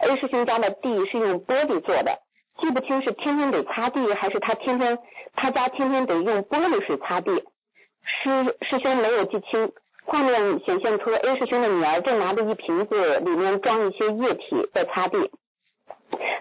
[0.00, 2.20] ，A 师兄家的地是用玻璃做的，
[2.60, 4.98] 记不清是天天得擦地还是他天天
[5.34, 7.32] 他家天天得用玻璃水擦地，
[8.04, 9.72] 师师兄没有记清，
[10.04, 15.32] 画面显现出 A 师兄的女儿正拿着一瓶子里面装一些液体在擦地，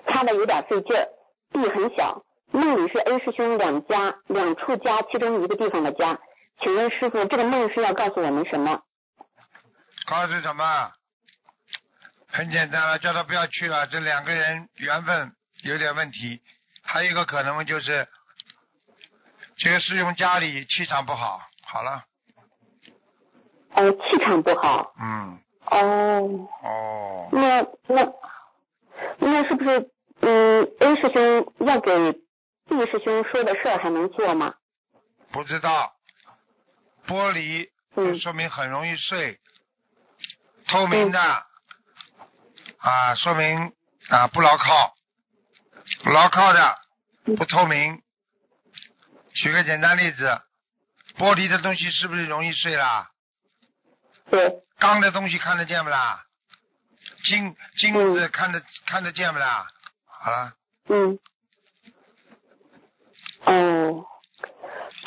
[0.05, 1.07] 擦的有点费劲儿，
[1.51, 2.21] 地很小。
[2.51, 6.19] 梦里是 A 师兄两家两处家其中一个地方的家，
[6.61, 8.81] 请问师傅，这个梦是要告诉我们什么？
[10.05, 10.91] 告诉什么？
[12.27, 13.87] 很简单了，叫他不要去了。
[13.87, 15.31] 这两个人缘分
[15.63, 16.41] 有点问题，
[16.83, 18.07] 还有一个可能就是
[19.57, 21.41] 这个师兄家里气场不好。
[21.65, 22.03] 好了。
[23.75, 24.93] 哦，气场不好。
[24.99, 25.39] 嗯。
[25.67, 26.49] 哦。
[26.63, 27.29] 哦。
[27.31, 28.11] 那那
[29.19, 29.89] 那是不是
[30.19, 32.19] 嗯 A 师兄要给？
[32.79, 34.53] 易师兄说的事儿还能做吗？
[35.31, 35.93] 不知道，
[37.07, 39.39] 玻璃嗯，说明很容易碎，
[40.67, 41.19] 透明的
[42.79, 43.73] 啊，说明
[44.09, 44.93] 啊不牢靠，
[46.05, 46.77] 牢靠的
[47.37, 48.01] 不透明。
[49.33, 50.41] 举个简单例子，
[51.17, 53.09] 玻璃的东西是不是容易碎啦？
[54.29, 56.25] 对，钢的东西看得见不啦？
[57.23, 59.67] 金金子看得看得见不啦？
[60.05, 60.53] 好了，
[60.89, 61.17] 嗯，
[63.45, 64.05] 哦，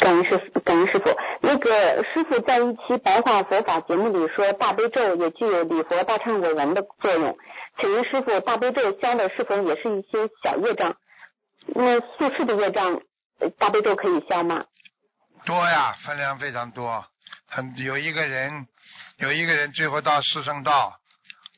[0.01, 1.11] 感恩师傅，感恩师傅。
[1.41, 7.37] 那个师傅在一期白话佛法节目里说，大悲咒也具有礼佛大忏悔文的作用。
[7.80, 10.97] 请问师傅，大悲咒消的是否也是一些小业障？
[11.66, 13.01] 那宿世的业障，
[13.41, 14.64] 呃大悲咒可以消吗？
[15.45, 17.05] 多呀，分量非常多。
[17.47, 18.66] 很有一个人，
[19.18, 20.99] 有一个人最后到四圣道，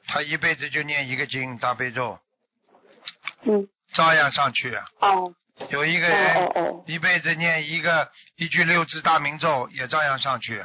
[0.08, 2.18] 他一辈子就念一个经大悲咒，
[3.44, 4.84] 嗯，照样上去啊。
[5.00, 5.34] 哦，
[5.70, 10.64] 有一个哦人哦哦，一辈子念一个一句六字大明咒，也照样上去。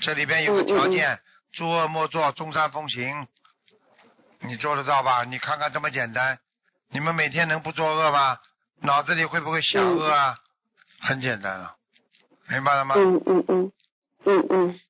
[0.00, 1.20] 这里边有个条件，
[1.52, 3.26] 诸恶莫作，众善奉行。
[4.40, 5.24] 你做得到吧？
[5.24, 6.38] 你看看这么简单，
[6.90, 8.38] 你们每天能不作恶吗？
[8.82, 10.36] 脑子里会不会想恶啊？
[11.02, 11.76] 很简单了，
[12.48, 12.94] 明白了吗？
[12.96, 13.72] 嗯嗯嗯
[14.24, 14.80] 嗯嗯，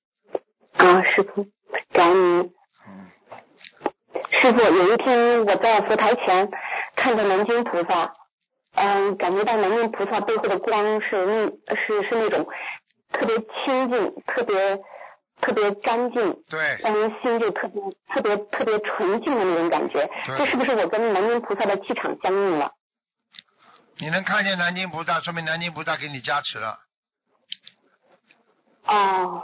[0.74, 1.46] 啊，师傅，
[1.92, 2.52] 感恩您。
[2.86, 3.10] 嗯
[4.40, 6.48] 师傅，有一天我在佛台前
[6.96, 8.14] 看着南京菩萨，
[8.74, 11.26] 嗯，感觉到南京菩萨背后的光是
[11.66, 12.46] 那是是那种
[13.12, 14.78] 特别清净、特别
[15.40, 20.08] 特别干净，对，让人心就特别特别特别纯净的那种感觉。
[20.38, 22.72] 这是不是我跟南京菩萨的气场相应了？
[23.98, 26.78] 你能看见南京菩萨，说明南京菩萨给你加持了。
[28.86, 29.42] 哦，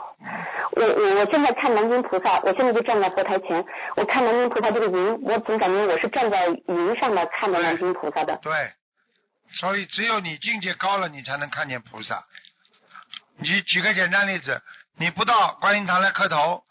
[0.72, 3.64] 我我我现在看南京菩萨，我现在就站在佛台前，
[3.96, 8.38] 我看南京菩萨这个云，我总感觉我是站在云上面看着南京菩萨的。
[8.42, 8.52] 对，
[9.52, 12.24] 所以只有你境界高了，你才能看见菩萨。
[13.38, 14.62] 你举个简单例子，
[14.96, 16.64] 你不到观音堂来磕头，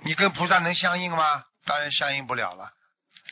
[0.00, 1.44] 你跟菩萨能相应吗？
[1.64, 2.72] 当然相应不了了。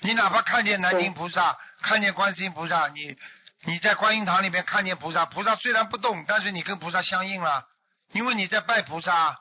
[0.03, 3.17] 你哪怕看见南京菩萨，看见观世音菩萨，你
[3.63, 7.67] 你在观音堂里面看见菩萨，菩萨虽然不动，但是你跟菩萨相应了，
[8.13, 9.41] 因为你在拜菩萨，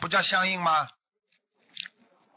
[0.00, 0.88] 不叫相应吗？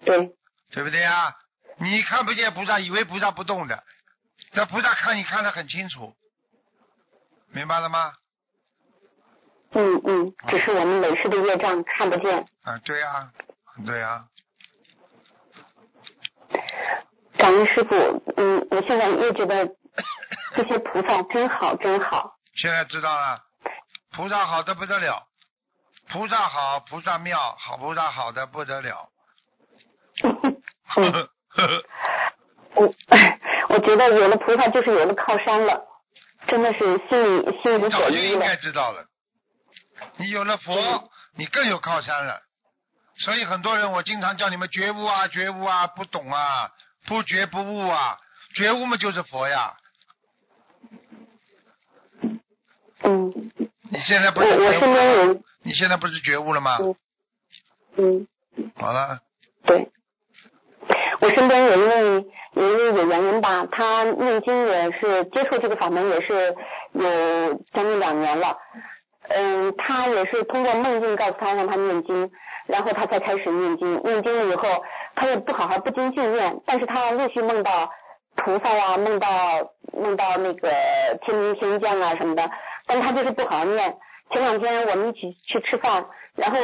[0.05, 0.29] 对，
[0.69, 1.33] 对不对啊？
[1.77, 3.83] 你看不见菩萨，以为菩萨不动的，
[4.51, 6.15] 这菩萨看你看得很清楚，
[7.53, 8.13] 明白了吗？
[9.71, 12.45] 嗯嗯，只是我们累世的业障看不见。
[12.63, 13.29] 啊，对呀、
[13.85, 14.25] 对呀、
[17.37, 17.95] 感恩师傅，
[18.37, 19.67] 嗯，我现在也觉得
[20.55, 22.37] 这些菩萨真好真好。
[22.55, 23.41] 现在知道了，
[24.13, 25.27] 菩萨好的不得了，
[26.09, 29.09] 菩萨好，菩萨妙，好菩萨好的不得了。
[30.21, 30.29] 呵
[31.01, 31.83] 嗯呵呵呵，
[32.81, 32.93] 我
[33.75, 35.85] 我觉得有了菩萨就是有了靠山了，
[36.47, 38.55] 真的是心里心里你早就应该。
[38.57, 39.05] 知道了，
[40.17, 42.41] 你有了佛，你更有靠山了。
[43.19, 46.69] 所以很多人，我经常叫你们觉悟啊，觉悟啊，不懂啊，
[47.07, 48.17] 不觉不悟啊，
[48.55, 49.73] 觉悟嘛就是佛呀。
[53.03, 53.51] 嗯
[53.91, 55.39] 你现在不我我是觉悟身边有了吗？
[55.63, 56.77] 你现在不是觉悟了吗？
[56.79, 56.95] 嗯
[57.97, 58.27] 嗯，
[58.75, 59.19] 好了，
[59.65, 59.89] 对。
[61.21, 66.55] 我身边有一位有一位有缘人吧，他念经也是接触这个法门也是
[66.93, 68.57] 有将近两年了。
[69.27, 72.29] 嗯，他也是通过梦境告诉他让他念经，
[72.67, 74.01] 然后他才开始念经。
[74.03, 74.83] 念经了以后，
[75.15, 77.89] 他也不好好不精进念，但是他陆续梦到
[78.35, 79.27] 菩萨呀，梦到
[79.93, 80.69] 梦到那个
[81.23, 82.51] 天兵天将啊什么的，
[82.85, 83.95] 但他就是不好好念。
[84.31, 86.05] 前两天我们一起去吃饭，
[86.35, 86.57] 然后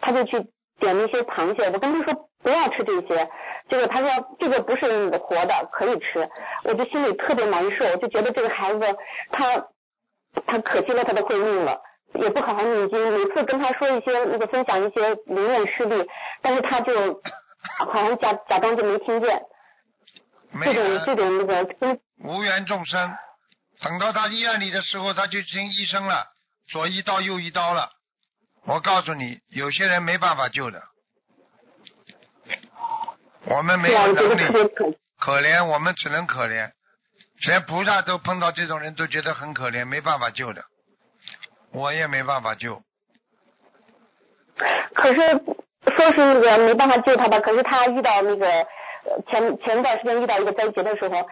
[0.00, 0.38] 他就去
[0.78, 3.28] 点那些螃蟹，我跟他说不要吃这些，
[3.68, 6.28] 结果他说这个不是活的，可以吃，
[6.64, 8.80] 我就心里特别难受，我就觉得这个孩子
[9.30, 9.66] 他
[10.46, 11.80] 他可惜了他的慧命了。
[12.14, 16.06] 也不好好念经，每次跟他说一些那个分享一些灵验事例，
[16.42, 16.92] 但是他就
[17.78, 19.40] 好像假假装就没听见，
[20.52, 23.16] 没这种这种那个跟无缘众生，
[23.80, 26.26] 等到他医院里的时候，他就听医生了，
[26.68, 27.88] 左一刀右一刀了。
[28.66, 30.82] 我告诉你，有些人没办法救的，
[33.54, 36.70] 我们没有能力，可可怜我们只能可怜，
[37.46, 40.62] 连菩萨都碰到这种人都觉得很可怜，没办法救的，
[41.72, 42.80] 我也没办法救。
[44.94, 45.20] 可是
[45.96, 51.26] 说是那个没办法救他吧，可是他遇到那个呃前前段时间遇到一个灾劫的时候，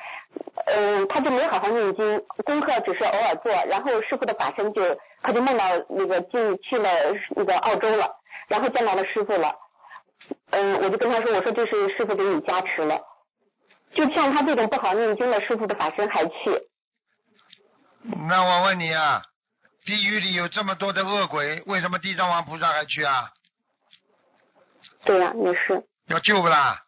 [0.67, 4.83] 嗯、他就没好好念经，功课只是偶尔做，然后师傅的法身就
[5.23, 6.91] 他就梦到那个进去了
[7.37, 8.11] 那个澳洲了，
[8.49, 9.55] 然后见到了师傅了，
[10.51, 13.01] 嗯、我就跟他说，我说这是师傅给你加持了，
[13.93, 16.35] 就像他这种不好念经的师傅的法身还去，
[18.29, 19.23] 那我问你啊，
[19.85, 23.31] 地狱里有这么多的恶鬼，为什么地藏王菩萨还去啊？
[25.05, 26.83] 对呀、也是，要救不啦？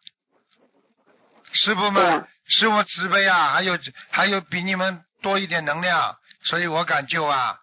[1.51, 3.77] 师傅们啊，师傅慈悲啊，还有
[4.09, 7.59] 还有比你们多一点能量，所以我敢救啊。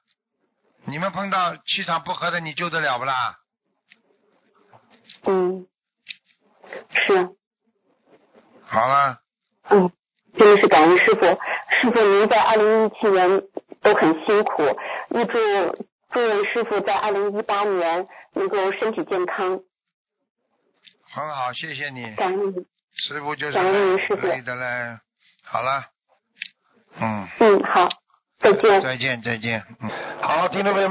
[0.86, 3.36] 你们碰到气场不合的，你救得了不啦？
[5.26, 5.66] 嗯，
[6.90, 7.28] 是，
[8.64, 9.20] 好了，
[9.68, 9.90] 嗯，
[10.36, 11.20] 真的是感恩师傅。
[11.20, 13.42] 师傅您在二零一七年
[13.82, 14.62] 都很辛苦，
[15.10, 15.38] 预祝
[16.10, 19.60] 祝愿师傅在二零一八年能够身体健康，
[21.12, 22.66] 很好，谢谢你，感恩您。
[22.94, 24.98] 师傅就是感恩您师傅可以的嘞。
[25.44, 25.84] 好了，
[27.00, 27.88] 嗯，嗯，好，
[28.38, 28.80] 再见。
[28.80, 29.90] 再见再见，嗯，
[30.22, 30.88] 好，听众朋友们。